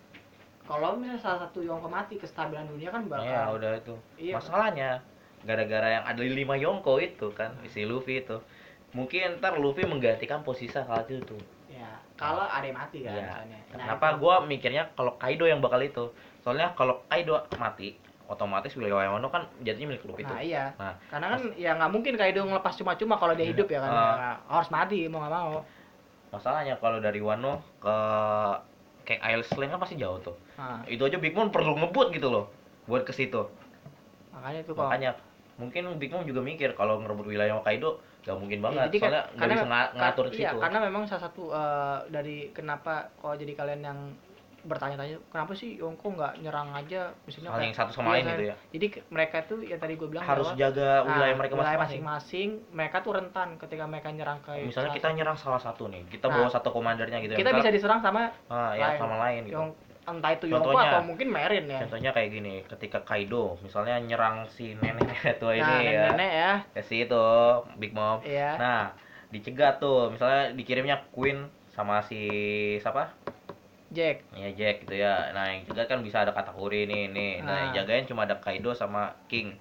kalau 0.69 0.93
misalnya 1.01 1.17
salah 1.17 1.39
satu 1.49 1.65
Yonko 1.65 1.89
mati 1.89 2.21
kestabilan 2.21 2.69
dunia 2.69 2.93
kan 2.93 3.09
bakal 3.09 3.25
Ya 3.25 3.49
udah 3.49 3.71
itu. 3.81 3.95
Iya. 4.21 4.33
Masalahnya 4.37 5.01
gara-gara 5.41 5.87
yang 5.97 6.05
ada 6.05 6.21
lima 6.21 6.53
Yonko 6.53 7.01
itu 7.01 7.33
kan 7.33 7.57
si 7.73 7.81
Luffy 7.89 8.21
itu. 8.21 8.37
Mungkin 8.93 9.41
ntar 9.41 9.57
Luffy 9.57 9.89
menggantikan 9.89 10.45
posisi 10.45 10.69
saat 10.69 11.09
itu 11.09 11.37
kalau 12.19 12.43
ada 12.43 12.61
yang 12.61 12.75
mati 12.75 12.99
kan 13.01 13.15
misalnya. 13.15 13.59
Nah, 13.71 13.77
Kenapa 13.79 14.05
itu- 14.05 14.19
gua 14.19 14.35
mikirnya 14.41 14.83
kalau 14.93 15.15
Kaido 15.15 15.45
yang 15.45 15.59
bakal 15.59 15.79
itu? 15.79 16.11
Soalnya 16.39 16.71
kalau 16.73 16.99
Kaido 17.07 17.39
mati, 17.55 17.95
otomatis 18.25 18.75
wilayah 18.75 19.09
Wano 19.09 19.27
kan 19.27 19.47
jadinya 19.59 19.89
milik 19.89 20.03
Luffy 20.03 20.21
tuh. 20.21 20.31
Nah 20.31 20.43
iya, 20.43 20.69
Nah, 20.75 20.93
karena 21.07 21.27
kan 21.31 21.41
ya 21.55 21.71
nggak 21.73 21.89
mungkin 21.89 22.13
Kaido 22.13 22.43
ngelepas 22.43 22.75
cuma-cuma 22.75 23.15
kalau 23.15 23.33
dia 23.33 23.43
Iya. 23.43 23.51
hidup 23.51 23.67
ya 23.67 23.79
kan, 23.79 23.89
Ah. 23.89 23.97
Ya, 24.13 24.31
harus 24.51 24.69
mati 24.69 25.07
mau 25.07 25.19
nggak 25.19 25.33
mau. 25.33 25.63
masalahnya 26.29 26.77
kalau 26.77 26.99
dari 26.99 27.17
Wano 27.19 27.57
ke 27.79 27.95
kayak 29.03 29.21
Isle 29.25 29.43
Lane 29.57 29.71
kan 29.71 29.81
pasti 29.81 29.97
jauh 29.97 30.19
tuh. 30.19 30.37
Nah, 30.55 30.85
Itu 30.85 31.01
aja 31.01 31.17
Big 31.17 31.33
Mom 31.33 31.49
perlu 31.49 31.73
ngebut 31.73 32.13
gitu 32.13 32.29
loh 32.29 32.53
buat 32.85 33.01
ke 33.01 33.09
situ. 33.09 33.49
makanya 34.29 34.61
itu 34.61 34.71
kok. 34.71 34.85
Makanya 34.85 35.11
mungkin 35.59 35.83
Big 35.95 36.09
Mom 36.09 36.23
juga 36.23 36.39
mikir 36.39 36.71
kalau 36.71 36.97
ngerebut 36.97 37.27
wilayah 37.27 37.59
Kaido 37.59 37.99
gak 38.21 38.35
mungkin 38.35 38.57
Ya, 38.57 38.63
banget. 38.63 38.79
jadi 38.87 38.97
kan- 38.97 39.03
Soalnya 39.03 39.23
karena- 39.35 39.55
bisa 39.55 39.67
nga- 39.67 39.91
ngatur 39.93 40.25
Ka- 40.25 40.31
di 40.31 40.37
iya, 40.37 40.49
situ. 40.49 40.59
karena 40.59 40.79
memang 40.81 41.03
salah 41.03 41.23
satu 41.25 41.43
eh, 41.49 41.97
dari 42.09 42.37
kenapa 42.49 42.93
kalau 43.15 43.35
jadi 43.35 43.53
kalian 43.53 43.81
yang 43.81 43.99
bertanya-tanya 44.59 45.15
kenapa 45.25 45.55
sih 45.55 45.79
Yongko 45.79 46.03
nggak 46.11 46.33
nyerang 46.37 46.67
aja 46.73 47.15
misalnya 47.23 47.47
kayak- 47.53 47.71
satu 47.73 47.91
sama 47.93 48.07
Iya, 48.09 48.11
lain 48.11 48.19
saya- 48.21 48.33
gitu 48.33 48.43
ya. 48.43 48.55
Jadi 48.69 48.85
ke- 48.89 49.03
mereka 49.09 49.37
tuh 49.45 49.59
ya 49.61 49.75
tadi 49.75 49.93
gue 49.95 50.03
bilang 50.05 50.23
Harus 50.25 50.51
bahwa, 50.51 50.59
jaga 50.59 50.89
nah, 50.99 51.07
wilayah 51.09 51.35
mereka 51.37 51.55
masing-masing. 51.79 52.49
mereka 52.69 52.97
tuh 52.99 53.11
rentan 53.13 53.55
ketika 53.55 53.83
mereka 53.85 54.11
nyerang 54.11 54.39
ke 54.41 54.51
Misalnya 54.61 54.91
kita 54.91 55.07
satu- 55.07 55.17
nyerang 55.17 55.37
salah 55.37 55.61
satu 55.61 55.87
nih, 55.87 56.03
kita 56.09 56.27
Nah, 56.27 56.35
bawa 56.35 56.47
satu 56.49 56.69
komandernya 56.69 57.19
gitu. 57.19 57.33
ya. 57.33 57.39
kita 57.39 57.51
bisa 57.53 57.69
diserang 57.69 57.99
sama 57.99 58.35
ah, 58.47 58.75
ya, 58.75 58.83
lain. 58.85 58.99
sama 58.99 59.15
lain 59.17 59.41
gitu. 59.45 59.55
Yong 59.55 59.69
entah 60.05 60.31
itu 60.31 60.45
Yongko 60.47 60.71
Contohnya- 60.71 60.91
atau 60.91 61.01
mungkin 61.03 61.27
Merin 61.27 61.65
ya. 61.65 61.79
Contohnya 61.83 62.11
kayak 62.11 62.29
gini, 62.31 62.53
ketika 62.65 62.99
Kaido 63.01 63.59
misalnya 63.59 63.99
nyerang 63.99 64.47
si 64.47 64.73
nenek 64.73 65.05
tua 65.41 65.53
ini 65.53 65.61
nah, 65.61 65.81
ya. 65.81 66.03
nenek 66.09 66.31
ya. 66.31 66.51
Ya 66.73 66.81
si 66.81 66.95
itu 67.03 67.25
Big 67.75 67.91
Mom. 67.91 68.19
Iya. 68.21 68.55
Nah, 68.55 68.81
dicegat 69.29 69.77
tuh, 69.77 70.09
misalnya 70.09 70.51
dikirimnya 70.51 71.05
Queen 71.09 71.45
sama 71.69 72.01
si 72.01 72.21
siapa? 72.77 73.13
Jack. 73.89 74.21
Ya 74.31 74.49
Jack 74.51 74.85
gitu 74.85 74.95
ya. 74.95 75.29
Nah, 75.31 75.49
yang 75.49 75.65
cegat 75.65 75.85
kan 75.87 75.99
bisa 75.99 76.21
ada 76.21 76.29
Katakuri 76.29 76.85
nih, 76.85 77.09
nih. 77.09 77.33
Nah, 77.41 77.55
yang 77.59 77.71
Ah. 77.71 77.75
jagain 77.75 78.05
cuma 78.05 78.23
ada 78.23 78.37
Kaido 78.37 78.69
sama 78.71 79.17
King. 79.25 79.57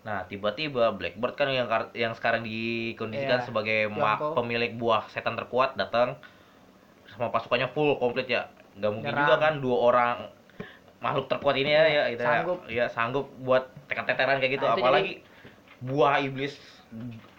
Nah, 0.00 0.22
tiba-tiba 0.24 0.92
Blackbird 0.92 1.34
kan 1.34 1.48
yang 1.48 1.66
yang 1.92 2.12
sekarang 2.12 2.40
dikondisikan 2.40 3.40
Iya, 3.40 3.44
sebagai 3.44 3.78
Yonko. 3.90 4.32
pemilik 4.34 4.72
buah 4.72 5.04
setan 5.06 5.34
terkuat 5.34 5.74
datang 5.74 6.16
sama 7.06 7.28
pasukannya 7.28 7.68
full 7.68 7.96
komplit 7.96 8.26
ya. 8.26 8.48
Gak 8.76 8.90
mungkin 8.92 9.08
Nyerang. 9.08 9.24
juga 9.24 9.36
kan 9.38 9.54
dua 9.58 9.76
orang 9.82 10.14
makhluk 10.98 11.26
terkuat 11.26 11.56
ini 11.56 11.70
ya, 11.70 11.82
Iya, 11.82 11.88
ya 11.88 12.02
gitu 12.08 12.22
ya. 12.22 12.28
sanggup. 12.28 12.58
ya 12.66 12.84
sanggup 12.88 13.26
buat 13.40 13.64
tekan-teteran 13.86 14.36
kayak 14.36 14.52
gitu 14.56 14.64
Nah, 14.64 14.74
apalagi 14.74 15.12
buah 15.78 16.20
iblis 16.20 16.56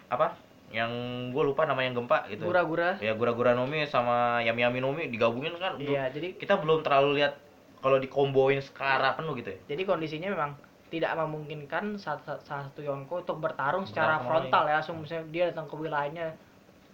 apa 0.06 0.38
yang 0.68 0.90
gue 1.30 1.42
lupa 1.42 1.64
nama 1.64 1.80
yang 1.80 1.96
gempa 1.96 2.28
gitu 2.28 2.44
Gura-gura. 2.44 3.00
ya 3.00 3.16
gura-gura 3.16 3.52
nomi 3.52 3.82
sama 3.84 4.38
yami 4.40 4.62
yami 4.62 4.78
nomi 4.78 5.02
digabungin 5.08 5.56
kan 5.56 5.74
Iya, 5.76 6.12
jadi 6.12 6.36
kita 6.36 6.54
belum 6.56 6.84
terlalu 6.84 7.18
lihat 7.18 7.40
kalau 7.78 7.96
dikomboin 7.96 8.60
sekarang 8.60 9.16
penuh 9.16 9.34
gitu 9.34 9.48
ya 9.48 9.58
jadi 9.66 9.82
kondisinya 9.84 10.28
memang 10.28 10.50
tidak 10.88 11.12
memungkinkan 11.14 11.96
salah, 11.96 12.40
satu 12.40 12.80
Yonko 12.80 13.20
untuk 13.22 13.38
bertarung 13.38 13.84
secara 13.84 14.18
frontal 14.18 14.64
ya 14.66 14.80
langsung 14.80 14.98
misalnya 14.98 15.24
dia 15.28 15.44
datang 15.48 15.68
ke 15.68 15.76
wilayahnya 15.76 16.32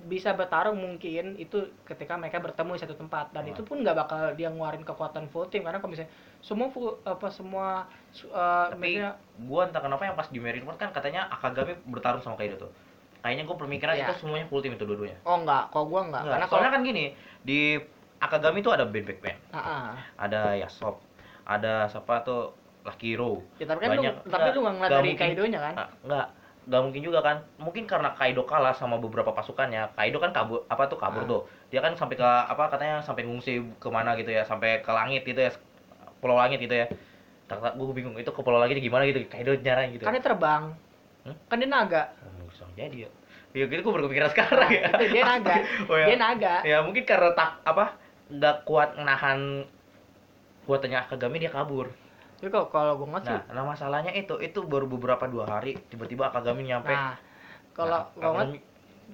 bisa 0.04 0.30
bertarung 0.30 0.76
mungkin 0.76 1.34
itu 1.34 1.56
ketika 1.82 2.14
mereka 2.14 2.36
bertemu 2.36 2.70
di 2.70 2.80
satu 2.80 2.94
tempat. 2.94 3.30
Dan 3.30 3.44
Oh. 3.44 3.50
itu 3.50 3.62
pun 3.62 3.80
nggak 3.80 3.96
bakal 3.96 4.20
dia 4.32 4.46
ngeluarin 4.46 4.80
kekuatan 4.80 5.26
full 5.26 5.48
team. 5.48 5.62
Karena 5.62 5.78
kalau 5.78 5.90
misalnya 5.90 6.12
semua 6.38 6.68
full 6.68 7.00
apa 7.02 7.28
semua 7.28 7.88
eh, 8.14 8.66
tapi 8.68 9.00
maksudnya- 9.00 9.16
gua 9.42 9.62
entah 9.64 9.80
kenapa 9.80 10.02
yang 10.02 10.14
pas 10.14 10.28
di 10.28 10.38
Marineford 10.38 10.76
kan 10.76 10.90
katanya 10.90 11.26
Akagami 11.28 11.74
bertarung 11.84 12.20
sama 12.20 12.36
Kaido 12.36 12.56
tuh. 12.58 12.70
Kayaknya 13.20 13.44
gua 13.44 13.56
pemikiran 13.58 13.94
Iya. 13.94 14.06
itu 14.06 14.20
semuanya 14.20 14.46
full 14.46 14.60
team 14.60 14.72
itu 14.72 14.84
dua-duanya. 14.84 15.16
Oh 15.22 15.36
enggak 15.36 15.68
kalau 15.68 15.86
gua 15.86 16.00
enggak, 16.02 16.20
Enggak, 16.22 16.34
karena 16.36 16.46
soalnya 16.46 16.70
kan 16.70 16.82
gini 16.82 17.04
di 17.40 17.80
Akagami 18.16 18.60
tuh 18.60 18.72
ada 18.72 18.84
Ben 18.84 19.02
Backman 19.02 19.36
Ah, 19.50 19.58
ah. 19.58 19.88
ada 20.18 20.54
Yasop. 20.54 21.00
Ada 21.42 21.88
siapa 21.88 22.20
tuh? 22.20 22.52
Lucky 22.84 23.16
Hero 23.16 23.40
ya 23.56 23.64
tapi 23.64 23.80
kan 23.80 23.88
lu 23.90 24.04
Banyak. 24.04 24.14
tapi 24.28 24.28
Nggak, 24.28 24.52
lu 24.52 24.60
nggak 24.60 24.74
ngeliat 24.76 24.90
dari. 24.92 25.10
Kaido-nya 25.16 25.56
kan? 25.58 25.74
Ah, 25.74 25.88
enggak 26.04 26.26
nggak 26.64 26.80
mungkin 26.80 27.02
juga 27.02 27.20
kan. 27.20 27.36
Mungkin 27.56 27.84
karena 27.84 28.12
Kaido 28.12 28.42
kalah 28.42 28.72
sama 28.72 28.96
beberapa 28.96 29.30
pasukannya. 29.30 29.92
Kaido 29.92 30.16
kan 30.16 30.30
kabur 30.30 30.64
apa 30.64 30.86
tuh 30.86 30.96
kabur 30.96 31.22
Ah. 31.22 31.28
tuh. 31.28 31.40
Dia 31.68 31.80
kan 31.80 31.92
sampai 31.92 32.14
ke 32.14 32.24
apa 32.24 32.68
katanya 32.68 32.98
sampai 32.98 33.24
ngungsi 33.24 33.52
ke 33.76 33.88
mana 33.88 34.12
gitu 34.14 34.28
ya. 34.28 34.42
Sampai 34.42 34.80
ke 34.80 34.88
langit 34.88 35.22
gitu 35.22 35.38
ya. 35.38 35.52
Pulau 36.18 36.34
langit 36.34 36.56
gitu 36.58 36.72
ya. 36.72 36.88
Tak 37.44 37.60
tak 37.60 37.72
gue 37.74 37.84
bingung 37.92 38.16
itu 38.16 38.26
ke 38.26 38.40
pulau 38.40 38.56
langit 38.56 38.78
gimana 38.78 39.04
gitu. 39.04 39.20
Kaido 39.26 39.52
nyarang 39.54 39.92
gitu. 39.92 40.02
Kan 40.02 40.12
dia 40.12 40.22
terbang. 40.22 40.62
Hmm? 41.24 41.36
kan 41.48 41.56
dia 41.56 41.64
naga. 41.66 42.02
Oh, 42.20 42.44
bisa 42.46 42.64
jadi 42.74 43.08
ya. 43.08 43.10
Ya 43.54 43.64
gitu 43.64 43.80
gue 43.80 43.92
baru 43.92 44.08
kepikiran 44.08 44.28
sekarang 44.28 44.60
Nah, 44.60 44.68
ya. 44.68 44.88
itu 44.90 45.04
dia 45.10 45.22
naga. 45.22 45.54
Oh, 45.88 45.96
ya. 45.96 46.06
dia 46.06 46.16
naga. 46.16 46.54
Ya 46.64 46.76
mungkin 46.80 47.04
karena 47.04 47.32
tak 47.32 47.60
apa 47.62 47.96
nggak 48.28 48.56
kuat 48.64 48.96
nahan 48.96 49.64
buatannya 50.64 50.96
Akagami 50.98 51.36
dia 51.38 51.48
kabur 51.48 51.92
jadi 52.44 52.52
kalau 52.52 52.68
kalau 52.68 52.92
gua 53.00 53.08
ngeliat 53.08 53.24
sih 53.24 53.32
nah 53.32 53.42
nah 53.56 53.64
masalahnya 53.64 54.12
itu 54.12 54.36
itu 54.36 54.60
baru 54.68 54.84
beberapa 54.84 55.24
dua 55.24 55.48
hari 55.48 55.80
tiba-tiba 55.88 56.28
Akagami 56.28 56.68
nyampe 56.68 56.92
nah 56.92 57.16
kalau 57.72 58.04
Nah, 58.04 58.20
Akagami- 58.20 58.60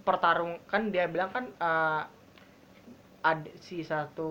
pertarung 0.03 0.59
kan 0.66 0.90
dia 0.90 1.07
bilang 1.07 1.31
kan 1.31 1.47
eh, 1.47 2.03
ada 3.23 3.51
si 3.62 3.87
satu 3.87 4.31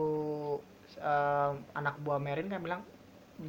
eh, 0.99 1.51
anak 1.75 1.95
buah 2.03 2.19
Merin 2.19 2.51
kan 2.51 2.59
bilang 2.59 2.81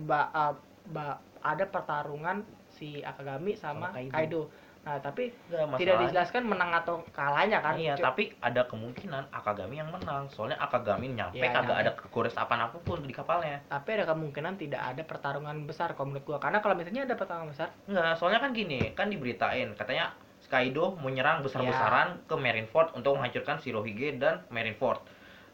ba, 0.07 0.31
eh, 0.31 0.55
ba- 0.95 1.19
ada 1.43 1.65
pertarungan 1.67 2.45
si 2.71 3.01
Akagami 3.03 3.57
sama, 3.59 3.91
Sama 3.91 3.97
Kaido. 3.97 4.13
Kaido. 4.15 4.43
Nah, 4.81 4.97
tapi 4.97 5.29
tidak 5.77 5.97
dijelaskan 6.09 6.49
menang 6.49 6.73
atau 6.73 7.05
kalahnya 7.13 7.61
kan. 7.61 7.77
Iya, 7.77 8.01
Cu- 8.01 8.05
tapi 8.09 8.33
ada 8.41 8.65
kemungkinan 8.65 9.29
Akagami 9.29 9.77
yang 9.77 9.93
menang. 9.93 10.25
Soalnya 10.33 10.57
Akagami 10.57 11.13
nyampe 11.13 11.37
Iya, 11.37 11.53
kagak 11.53 11.77
nyampe. 11.77 11.83
ada 11.85 11.93
kegores 11.93 12.35
apa 12.41 12.57
pun 12.81 13.05
di 13.05 13.13
kapalnya. 13.13 13.61
tapi 13.69 14.01
ada 14.01 14.09
kemungkinan 14.09 14.57
tidak 14.57 14.81
ada 14.81 15.03
pertarungan 15.05 15.69
besar 15.69 15.93
kalau 15.93 16.17
menurut 16.17 16.25
gua. 16.25 16.39
Karena 16.41 16.65
kalau 16.65 16.75
misalnya 16.81 17.05
ada 17.05 17.15
pertarungan 17.15 17.53
besar, 17.53 17.69
Enggak, 17.85 18.17
soalnya 18.17 18.41
kan 18.41 18.51
gini, 18.57 18.81
kan 18.97 19.13
diberitain 19.13 19.77
katanya 19.77 20.17
Kaido 20.51 20.99
menyerang 20.99 21.47
besar-besaran 21.47 22.17
Iya. 22.17 22.27
ke 22.27 22.35
Marineford 22.35 22.89
untuk 22.99 23.15
menghancurkan 23.15 23.63
Shirohige 23.63 24.19
dan 24.19 24.43
Marineford. 24.51 24.99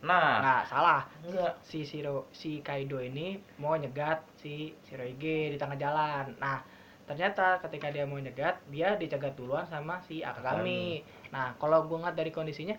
Nah, 0.06 0.40
nah 0.40 0.60
salah. 0.64 1.02
enggak. 1.20 1.52
Si 1.60 1.84
Shiro, 1.84 2.30
si 2.32 2.62
Kaido 2.64 3.02
ini 3.02 3.36
mau 3.58 3.76
nyegat 3.76 4.24
si 4.38 4.72
Shirohige 4.86 5.52
di 5.52 5.58
tengah 5.58 5.76
jalan. 5.76 6.32
Nah, 6.38 6.62
ternyata 7.06 7.62
ketika 7.62 7.88
dia 7.88 8.02
mau 8.02 8.18
nyegat, 8.18 8.58
dia 8.66 8.94
dicegat 8.94 9.32
duluan 9.32 9.62
sama 9.64 10.02
si 10.02 10.20
Akagami. 10.20 11.00
Nah, 11.30 11.54
kalau 11.56 11.86
gua 11.86 12.02
ngeliat 12.02 12.18
dari 12.18 12.30
kondisinya 12.30 12.74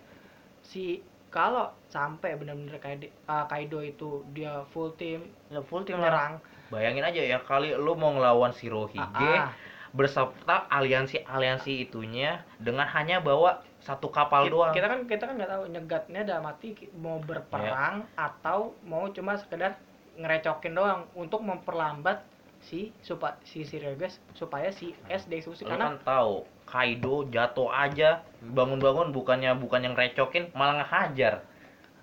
si 0.61 0.99
kalau 1.27 1.67
sampai 1.87 2.35
benar-benar 2.35 2.79
Kaido, 2.79 3.07
ah, 3.25 3.43
Kaido 3.45 3.79
itu 3.79 4.23
dia 4.31 4.63
full 4.71 4.95
team 4.95 5.27
Ya 5.47 5.59
full 5.59 5.83
tim 5.83 5.95
lah. 5.95 6.07
menyerang, 6.07 6.33
Bayangin 6.67 7.03
aja 7.03 7.21
ya 7.21 7.39
kali 7.39 7.71
lu 7.71 7.95
mau 7.95 8.11
ngelawan 8.11 8.51
Shirohige 8.51 8.99
ah, 8.99 9.47
ah, 9.47 9.51
berserta 9.91 10.67
aliansi-aliansi 10.67 11.83
itunya 11.83 12.43
dengan 12.59 12.87
hanya 12.87 13.19
bawa 13.19 13.63
satu 13.79 14.11
kapal 14.11 14.47
Ki- 14.47 14.51
doang. 14.51 14.71
Kita 14.75 14.87
kan 14.87 14.99
kita 15.03 15.23
kan 15.23 15.33
nggak 15.35 15.51
tahu 15.51 15.63
nyegatnya 15.67 16.21
dalam 16.23 16.43
arti 16.45 16.75
ki- 16.75 16.91
mau 16.95 17.19
berperang 17.19 18.03
atau 18.15 18.75
mau 18.83 19.07
cuma 19.09 19.35
sekedar 19.35 19.79
ngerecokin 20.15 20.73
doang 20.73 21.07
untuk 21.13 21.39
memperlambat 21.39 22.19
si 22.67 22.91
supa, 22.99 23.39
si 23.47 23.63
Sirius 23.63 24.19
supaya 24.35 24.67
si 24.75 24.91
S 25.07 25.23
dieksekusi 25.31 25.63
Lu 25.63 25.71
karena 25.71 25.95
kan 25.95 26.03
tahu 26.03 26.43
Kaido 26.67 27.23
jatuh 27.31 27.71
aja 27.71 28.27
bangun-bangun 28.43 29.15
bukannya 29.15 29.55
bukan 29.55 29.87
yang 29.87 29.95
recokin 29.95 30.51
malah 30.51 30.83
ngehajar. 30.83 31.47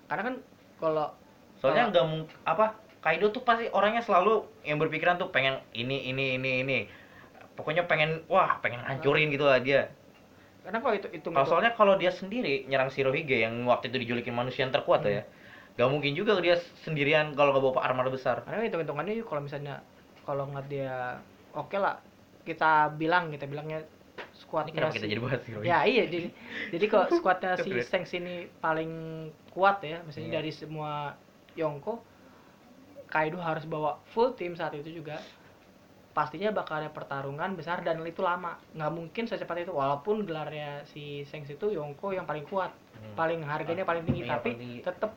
karena 0.09 0.21
kan 0.25 0.35
kalau 0.81 1.07
Soalnya 1.61 1.93
nggak 1.93 2.05
mung 2.09 2.25
apa 2.49 2.73
Kaido 3.05 3.29
tuh 3.29 3.45
pasti 3.45 3.69
orangnya 3.69 4.01
selalu 4.01 4.41
yang 4.65 4.81
berpikiran 4.81 5.21
tuh 5.21 5.29
pengen 5.29 5.61
ini 5.77 6.09
ini 6.09 6.41
ini 6.41 6.51
ini. 6.65 6.79
Pokoknya 7.53 7.85
pengen 7.85 8.25
wah 8.25 8.57
pengen 8.65 8.81
hancurin 8.81 9.29
gitu 9.29 9.45
lah 9.45 9.61
dia. 9.61 9.93
karena 10.65 10.81
kalau 10.81 10.97
itu 10.97 11.07
itu 11.13 11.27
Kalau 11.29 11.45
soalnya 11.45 11.77
kalau 11.77 11.93
dia 11.93 12.09
sendiri 12.09 12.65
nyerang 12.65 12.89
Shirohige 12.89 13.37
yang 13.37 13.69
waktu 13.69 13.93
itu 13.93 14.01
dijulikin 14.01 14.33
manusia 14.33 14.65
yang 14.65 14.73
terkuat 14.73 15.05
tuh 15.05 15.13
ya. 15.13 15.23
Gak 15.77 15.89
mungkin 15.93 16.17
juga 16.17 16.33
dia 16.41 16.57
sendirian 16.81 17.37
kalau 17.37 17.53
nggak 17.53 17.63
bawa 17.69 17.85
armor 17.85 18.09
besar. 18.09 18.41
karena 18.49 18.65
hitung 18.65 18.81
hitungannya 18.81 19.21
kalau 19.21 19.45
misalnya 19.45 19.85
kalau 20.25 20.49
nggak 20.49 20.65
dia 20.67 21.21
oke 21.53 21.77
lah 21.77 22.01
kita 22.41 22.91
bilang 22.93 23.29
kita 23.29 23.45
bilangnya 23.45 23.81
squadnya 24.33 24.73
kenapa 24.75 24.93
kita 24.93 25.07
si- 25.07 25.11
jadi 25.11 25.21
bahas? 25.21 25.41
Ya 25.63 25.79
iya 25.83 26.03
jadi 26.05 26.27
jadi 26.69 26.85
kalau 26.85 27.07
squadnya 27.09 27.55
si. 27.63 27.69
Sengs 27.81 28.11
ini 28.11 28.45
paling 28.59 28.91
kuat 29.49 29.79
ya, 29.81 30.03
misalnya 30.03 30.29
Iya. 30.29 30.35
dari 30.37 30.51
semua 30.51 31.15
Yonko, 31.55 32.03
Kaido 33.07 33.39
harus 33.39 33.63
bawa 33.63 33.95
full 34.11 34.35
tim 34.35 34.53
saat 34.53 34.75
itu 34.75 34.91
juga. 34.93 35.15
Pastinya 36.11 36.51
bakal 36.51 36.79
ada 36.79 36.91
pertarungan 36.91 37.55
besar 37.55 37.79
dan 37.79 37.99
itu 38.01 38.19
lama. 38.19 38.55
Nggak 38.71 38.91
mungkin 38.91 39.23
secepat 39.25 39.63
itu 39.63 39.71
walaupun 39.71 40.23
gelarnya 40.23 40.83
si 40.85 41.23
Sengs 41.23 41.47
itu 41.49 41.71
Yonko 41.71 42.11
yang 42.11 42.23
paling 42.23 42.43
kuat, 42.45 42.71
Hmm. 42.95 43.15
paling 43.15 43.39
harganya 43.43 43.83
paling 43.83 44.03
tinggi, 44.03 44.23
Iya, 44.23 44.35
tapi 44.35 44.51
tetap 44.79 45.11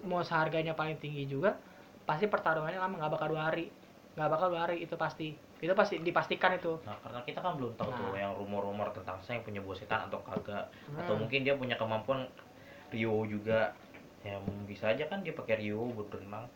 mau 0.00 0.22
seharganya 0.22 0.72
paling 0.72 0.94
tinggi 0.96 1.26
juga 1.26 1.58
pasti 2.06 2.24
pertarungannya 2.24 2.78
lama 2.78 2.94
nggak 2.96 3.12
bakal 3.12 3.28
dua 3.28 3.50
hari 3.50 3.66
nggak 4.18 4.28
bakal 4.28 4.50
hari 4.50 4.82
itu 4.82 4.98
pasti 4.98 5.30
itu 5.62 5.70
pasti 5.72 6.02
dipastikan 6.02 6.58
itu 6.58 6.74
Nah, 6.82 6.98
karena 6.98 7.22
kita 7.22 7.38
kan 7.38 7.54
belum 7.54 7.78
tahu 7.78 7.86
tuh 7.88 8.10
Nah. 8.10 8.18
yang 8.18 8.34
rumor-rumur 8.34 8.90
tentang 8.90 9.14
saya 9.22 9.38
punya 9.40 9.62
buah 9.62 9.78
setan 9.78 10.10
atau 10.10 10.18
kagak. 10.20 10.66
Atau 10.98 11.14
Hmm. 11.14 11.22
mungkin 11.22 11.46
dia 11.46 11.54
punya 11.54 11.74
kemampuan 11.74 12.26
Rio 12.90 13.22
juga. 13.24 13.70
Ya 14.20 14.34
bisa 14.66 14.90
aja 14.90 15.06
kan 15.06 15.22
dia 15.22 15.30
pakai 15.30 15.62
Rio 15.62 15.86
buat 15.94 16.10
berenang. 16.10 16.50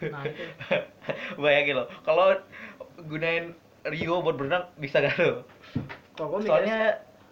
nah 0.00 0.22
itu 0.22 0.42
Bayangin 1.42 1.74
loh, 1.76 1.90
kalau 2.00 2.32
gunain 3.02 3.50
Rio 3.84 4.22
buat 4.22 4.34
berenang 4.34 4.70
bisa 4.76 4.98
gak 4.98 5.18
lo? 5.18 5.42
kalau 6.14 6.32
gue 6.32 6.38
mikirnya 6.40 6.48
Soalnya 6.48 6.78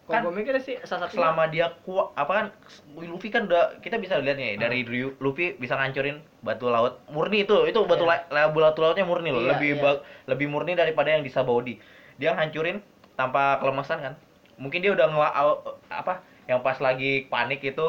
kan 0.04 0.20
gue 0.20 0.32
mikirnya 0.32 0.60
sih 0.60 0.76
satu 0.80 1.08
selama 1.08 1.48
dia 1.48 1.72
kuat 1.80 2.12
apa 2.12 2.32
kan 2.34 2.46
Luffy 2.94 3.28
kan 3.28 3.48
udah 3.48 3.80
kita 3.80 3.96
bisa 3.96 4.20
lihat 4.20 4.36
nih 4.36 4.54
Ah. 4.54 4.68
dari 4.68 4.84
Rio, 4.84 5.16
Luffy 5.16 5.56
bisa 5.56 5.74
ngancurin 5.74 6.20
batu 6.40 6.68
laut 6.68 7.00
murni 7.08 7.42
itu 7.42 7.56
itu 7.64 7.80
batu 7.82 8.04
Iya. 8.04 8.28
la- 8.28 8.52
batu 8.52 8.80
lautnya 8.80 9.02
murni 9.02 9.32
loh 9.32 9.40
Iya, 9.40 9.56
lebih 9.56 9.80
ba- 9.80 10.00
lebih 10.26 10.46
murni 10.46 10.72
daripada 10.72 11.08
yang 11.08 11.20
di 11.20 11.32
Sabaudi 11.32 11.80
dia 12.14 12.36
hancurin 12.36 12.84
tanpa 13.16 13.56
kelemasan 13.58 13.98
kan 13.98 14.14
mungkin 14.54 14.84
dia 14.84 14.92
udah 14.92 15.06
ngela 15.08 15.30
au- 15.32 15.60
apa 15.88 16.20
yang 16.44 16.60
pas 16.60 16.76
lagi 16.76 17.24
panik 17.26 17.64
itu 17.64 17.86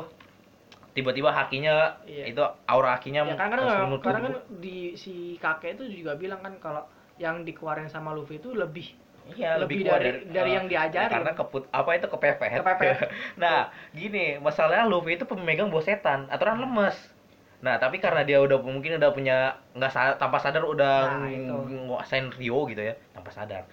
tiba-tiba 0.91 1.27
hakinya 1.29 1.99
Iya. 2.07 2.31
itu 2.31 2.39
aura 2.65 2.95
hakinya 2.95 3.27
ya 3.27 3.35
kan 3.35 3.51
kan 3.51 3.59
langsung 3.59 3.99
karena 3.99 4.19
kan 4.23 4.33
di 4.55 4.95
si 4.95 5.35
kakek 5.35 5.75
itu 5.75 6.01
juga 6.01 6.15
bilang 6.15 6.39
kan 6.39 6.55
kalau 6.57 6.87
yang 7.19 7.43
dikeluarin 7.43 7.87
sama 7.87 8.15
Luffy 8.15 8.39
itu 8.39 8.55
lebih 8.55 8.95
Iya, 9.33 9.57
lebih 9.57 9.81
lebih, 9.81 9.89
kuat 9.89 10.01
dari- 10.05 10.23
dari 10.29 10.51
eh, 10.51 10.55
yang 10.55 10.65
diajarin. 10.69 11.13
Karena 11.17 11.31
keput 11.33 11.63
apa 11.73 11.89
itu 11.97 12.07
kepepet. 12.07 12.49
Kepepet. 12.61 13.09
nah, 13.41 13.73
gini, 13.91 14.37
masalahnya 14.37 14.85
Luffy 14.85 15.17
itu 15.17 15.25
pemegang 15.25 15.73
bos 15.73 15.85
setan, 15.85 16.29
aturan 16.29 16.61
lemes. 16.61 16.93
Nah, 17.65 17.81
tapi 17.81 17.97
karena 17.97 18.21
dia 18.21 18.37
udah 18.37 18.61
mungkin 18.61 19.01
udah 19.01 19.09
punya 19.09 19.37
nggak 19.73 19.89
sa- 19.89 20.17
tanpa 20.21 20.37
sadar 20.37 20.61
udah 20.61 21.25
Nah, 21.25 21.57
nguasain 21.89 22.29
Rio 22.37 22.69
gitu 22.69 22.85
ya, 22.85 22.93
tanpa 23.09 23.33
sadar. 23.33 23.65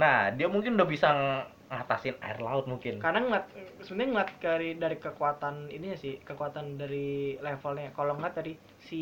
Nah, 0.00 0.32
dia 0.32 0.48
mungkin 0.48 0.80
udah 0.80 0.88
bisa 0.88 1.12
ng- 1.12 1.44
ngatasin 1.70 2.18
air 2.18 2.42
laut 2.42 2.66
mungkin. 2.66 2.98
karena 2.98 3.22
ngeliat 3.22 3.46
sebenarnya 3.78 4.10
ngeliat 4.10 4.30
dari 4.42 4.70
dari 4.74 4.96
kekuatan 4.98 5.70
ininya 5.70 5.94
sih 5.94 6.18
kekuatan 6.18 6.74
dari 6.74 7.38
levelnya 7.38 7.94
kalau 7.94 8.18
ngeliat 8.18 8.34
dari 8.34 8.58
si 8.82 9.00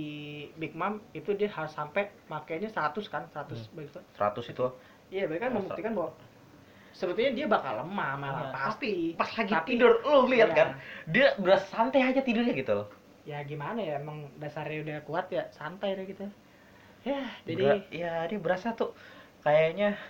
Big 0.53 0.77
Mom 0.77 1.01
itu 1.17 1.33
dia 1.33 1.49
harus 1.49 1.73
sampai 1.73 2.13
makainya 2.29 2.69
100 2.69 3.09
kan 3.09 3.25
100 3.33 3.73
begitu 3.73 3.97
100 4.13 4.53
itu 4.53 4.69
iya 5.09 5.25
berarti 5.25 5.43
kan 5.43 5.53
membuktikan 5.53 5.93
bahwa 5.93 6.11
sebetulnya 6.91 7.33
dia 7.33 7.47
bakal 7.47 7.73
lemah 7.79 8.13
malah 8.15 8.43
Iya, 8.43 8.53
pasti 8.53 8.93
pas 9.15 9.31
lagi 9.33 9.53
Tapi- 9.53 9.69
tidur 9.71 9.93
lo 10.03 10.27
lihat 10.27 10.49
Iya. 10.49 10.57
kan, 10.57 10.69
dia 11.07 11.27
udah 11.37 11.59
santai 11.65 12.01
aja 12.03 12.21
tidurnya 12.21 12.53
gitu 12.53 12.73
loh. 12.75 12.89
ya 13.23 13.45
gimana 13.45 13.77
ya 13.79 14.01
emang 14.01 14.25
dasarnya 14.37 14.79
udah 14.83 14.99
kuat 15.05 15.29
ya 15.29 15.45
santai 15.51 15.93
deh 15.93 16.07
gitu 16.07 16.25
ya 17.03 17.21
jadi 17.45 17.61
Bera- 17.77 17.89
ya 17.93 18.13
dia 18.25 18.39
berasa 18.39 18.73
tuh 18.73 18.97
kayaknya 19.43 20.01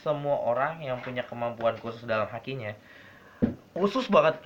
semua 0.00 0.40
orang 0.42 0.80
yang 0.80 0.96
punya 0.98 1.20
kemampuan 1.22 1.76
khusus 1.76 2.04
dalam 2.04 2.24
hakinya 2.26 2.72
khusus 3.72 4.08
banget 4.08 4.40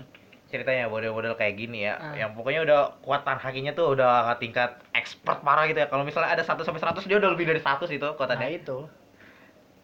ceritanya 0.49 0.89
model-model 0.89 1.37
kayak 1.37 1.55
gini 1.55 1.85
ya 1.85 1.95
Ah. 1.95 2.17
yang 2.17 2.33
pokoknya 2.33 2.65
udah 2.65 2.81
kuatan 2.99 3.37
hakinya 3.37 3.71
tuh 3.71 3.93
udah 3.93 4.33
tingkat 4.37 4.75
expert 4.91 5.39
parah 5.41 5.69
gitu 5.69 5.79
ya 5.79 5.87
kalau 5.87 6.03
misalnya 6.03 6.33
ada 6.33 6.43
1 6.43 6.59
sampai 6.59 6.81
100 6.81 7.05
dia 7.05 7.21
udah 7.21 7.31
lebih 7.31 7.47
dari 7.47 7.61
100 7.61 7.87
itu 7.91 8.03
nah 8.03 8.17
kuatannya 8.17 8.59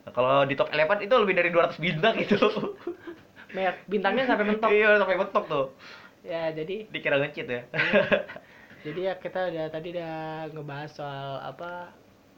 itu 0.05 0.11
kalau 0.13 0.45
di 0.45 0.55
top 0.55 0.69
11 0.69 1.01
itu 1.03 1.15
lebih 1.17 1.35
dari 1.35 1.49
200 1.49 1.81
bintang 1.81 2.15
itu 2.17 2.37
mer 3.57 3.75
bintangnya 3.87 4.25
sampai 4.27 4.45
mentok 4.47 4.69
Iya, 4.69 4.99
sampai 4.99 5.17
mentok 5.17 5.45
tuh. 5.47 5.67
ya 6.21 6.51
jadi 6.51 6.89
Dikira 6.89 7.17
ngecit 7.19 7.47
ya. 7.47 7.63
jadi 8.81 9.01
ya 9.03 9.15
kita 9.17 9.49
udah 9.49 9.65
tadi 9.69 9.93
udah 9.93 10.15
ngebahas 10.51 10.91
soal 10.91 11.31
apa 11.39 11.89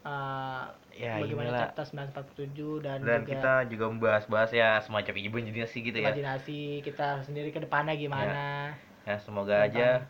uh, 0.03 0.71
ya, 0.93 1.19
bagaimana 1.19 1.51
inilah. 1.51 1.63
chapter 1.67 1.85
947 1.87 2.83
dan, 2.83 2.99
Dan 3.01 3.21
juga 3.21 3.31
kita 3.33 3.53
juga 3.67 3.85
membahas-bahas 3.89 4.51
ya 4.53 4.79
semacam 4.81 5.15
imajinasi 5.17 5.79
gitu 5.83 5.99
ya. 5.99 6.11
imajinasi 6.11 6.59
kita 6.83 7.23
sendiri 7.23 7.51
ke 7.51 7.59
depannya 7.59 7.95
gimana 7.95 8.75
Ya, 9.03 9.19
semoga 9.19 9.63
aja 9.63 10.03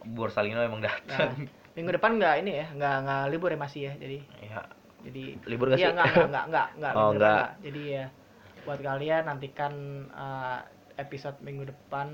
Borsalino 0.00 0.62
emang 0.62 0.78
Nah, 0.78 0.86
datang. 0.88 1.50
minggu 1.74 1.90
depan 1.92 2.14
nggak 2.14 2.34
ini 2.40 2.52
ya 2.56 2.66
nggak 2.72 2.96
nggak 3.04 3.22
libur 3.28 3.50
ya 3.50 3.58
masih 3.58 3.80
ya 3.86 3.94
jadi 3.96 4.18
Ya, 4.40 4.62
jadi 5.00 5.22
libur 5.44 5.66
gak 5.68 5.78
iya 5.78 5.88
sih? 5.88 5.94
nggak 5.94 6.06
nggak 6.06 6.26
nggak 6.26 6.46
nggak 6.48 6.66
nggak 6.74 6.92
Oh, 6.92 7.00
minggu 7.00 7.14
depan 7.14 7.18
nggak. 7.18 7.38
nggak. 7.38 7.50
jadi 7.62 7.82
ya 7.88 8.04
buat 8.60 8.80
kalian 8.80 9.22
nantikan 9.24 9.72
uh, 10.10 10.58
episode 10.96 11.36
minggu 11.38 11.64
depan 11.64 12.08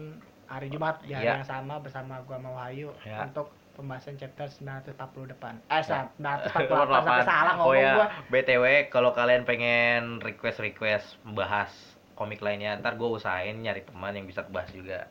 hari 0.44 0.68
Jumat 0.68 1.00
di 1.00 1.10
hari 1.10 1.24
Iya. 1.24 1.34
yang 1.34 1.46
sama 1.46 1.74
bersama 1.78 2.20
gua 2.22 2.36
mau 2.36 2.54
Wahyu 2.54 2.92
Ya. 3.02 3.24
untuk 3.24 3.48
pembahasan 3.74 4.14
chapter 4.14 4.46
940 4.46 4.94
depan 5.28 5.58
eh 5.66 5.80
Ya. 5.80 6.06
948 6.14 6.52
sampai 7.00 7.24
salah 7.24 7.52
oh 7.54 7.58
ngomong 7.64 7.74
ya, 7.76 7.92
gua 7.92 8.06
BTW 8.28 8.64
kalau 8.86 9.10
kalian 9.10 9.42
pengen 9.42 10.20
request-request 10.20 11.06
bahas 11.28 11.72
komik 12.14 12.38
lainnya, 12.38 12.78
ntar 12.78 12.94
gue 12.94 13.08
usahain 13.08 13.58
nyari 13.58 13.82
teman 13.82 14.14
yang 14.14 14.22
bisa 14.24 14.46
bahas 14.46 14.70
juga. 14.70 15.10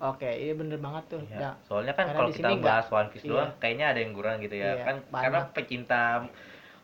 oke 0.00 0.24
iya 0.24 0.50
bener 0.52 0.80
banget 0.80 1.04
tuh 1.10 1.22
Ya, 1.28 1.38
Nah, 1.38 1.54
Soalnya 1.62 1.92
kan 1.92 2.08
kalau 2.08 2.26
kita 2.28 2.56
bahas 2.56 2.88
One 2.88 3.06
Piece 3.06 3.22
iya. 3.22 3.30
doang, 3.30 3.50
kayaknya 3.58 3.86
ada 3.86 4.00
yang 4.00 4.12
kurang 4.12 4.40
gitu 4.40 4.56
ya. 4.56 4.72
Iya, 4.72 4.82
kan 4.82 4.96
banyak. 5.04 5.20
karena 5.20 5.40
pecinta 5.52 6.02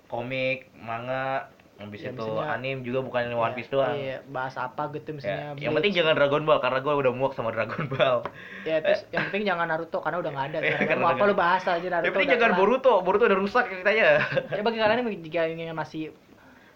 komik, 0.08 0.72
manga, 0.74 1.46
habis 1.76 2.00
Ya, 2.00 2.10
itu 2.10 2.24
misalnya- 2.24 2.50
anime 2.50 2.80
juga 2.82 2.98
bukan 3.00 3.22
One 3.28 3.38
iya, 3.44 3.54
Piece 3.54 3.70
doang. 3.70 3.94
iya, 3.94 4.16
bahas 4.26 4.56
apa 4.56 4.90
gitu 4.90 5.08
Ya, 5.08 5.14
misalnya 5.14 5.44
yang 5.58 5.72
penting 5.72 5.92
jangan 5.94 6.12
Dragon 6.12 6.42
Ball 6.42 6.58
karena 6.58 6.78
gue 6.80 6.94
udah 6.96 7.12
muak 7.12 7.32
sama 7.32 7.50
Dragon 7.50 7.86
Ball. 7.86 8.18
ya 8.64 8.80
terus 8.80 9.06
yang 9.08 9.28
penting 9.28 9.44
jangan 9.46 9.66
Naruto 9.66 9.98
karena 9.98 10.18
udah 10.18 10.30
nggak 10.30 10.46
ada 10.48 10.58
Iya, 10.58 10.64
sekarang 10.66 10.88
karena 10.88 10.98
mau 10.98 11.08
udah 11.08 11.18
apa 11.18 11.24
lu 11.24 11.36
bahas 11.36 11.62
aja 11.64 11.78
Naruto 11.86 12.02
yang 12.02 12.14
penting 12.14 12.30
jangan 12.30 12.42
kelar. 12.48 12.58
Boruto, 12.58 12.92
Boruto 13.00 13.24
udah 13.24 13.38
rusak 13.38 13.64
ceritanya. 13.68 14.06
ya 14.50 14.60
bagi 14.60 14.76
kalian 14.76 14.98
yang 14.98 15.22
jika 15.22 15.40
ingin 15.46 15.70
masih 15.72 16.02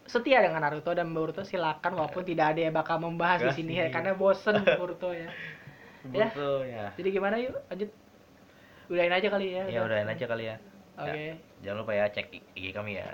setia 0.05 0.39
dengan 0.39 0.61
Naruto 0.61 0.91
dan 0.91 1.09
Boruto 1.09 1.43
silakan 1.43 1.93
walaupun 1.95 2.23
tidak 2.23 2.53
ada 2.53 2.61
yang 2.61 2.73
bakal 2.73 2.99
membahas 2.99 3.41
di 3.41 3.45
Nggak 3.45 3.57
sini 3.57 3.73
ya 3.77 3.87
karena 3.89 4.13
bosen 4.13 4.55
Boruto 4.77 5.11
ya 5.11 5.27
Ya. 6.05 6.27
Boruto 6.29 6.63
ya. 6.63 6.91
jadi 6.93 7.09
gimana 7.11 7.39
yuk 7.39 7.55
lanjut 7.67 7.91
udahin 8.87 9.11
aja 9.11 9.29
kali 9.29 9.47
ya 9.53 9.65
Ya 9.69 9.81
udahin 9.81 10.05
aja 10.05 10.25
kali 10.27 10.45
ya. 10.45 10.57
Oke 10.99 11.25
Jangan 11.63 11.79
lupa 11.79 11.93
ya 11.95 12.11
cek 12.11 12.27
IG 12.59 12.75
kami 12.75 12.99
ya. 12.99 13.07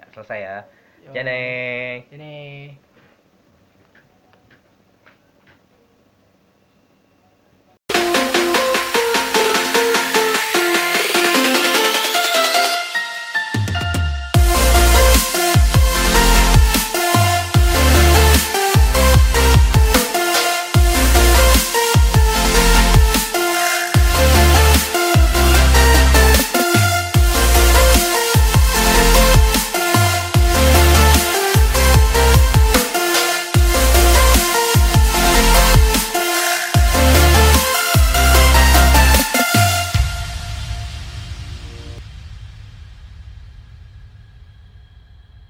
Ya, 0.00 0.04
selesai 0.16 0.40
ya. 0.40 0.56
Janeng. 1.12 2.00
ini 2.16 2.34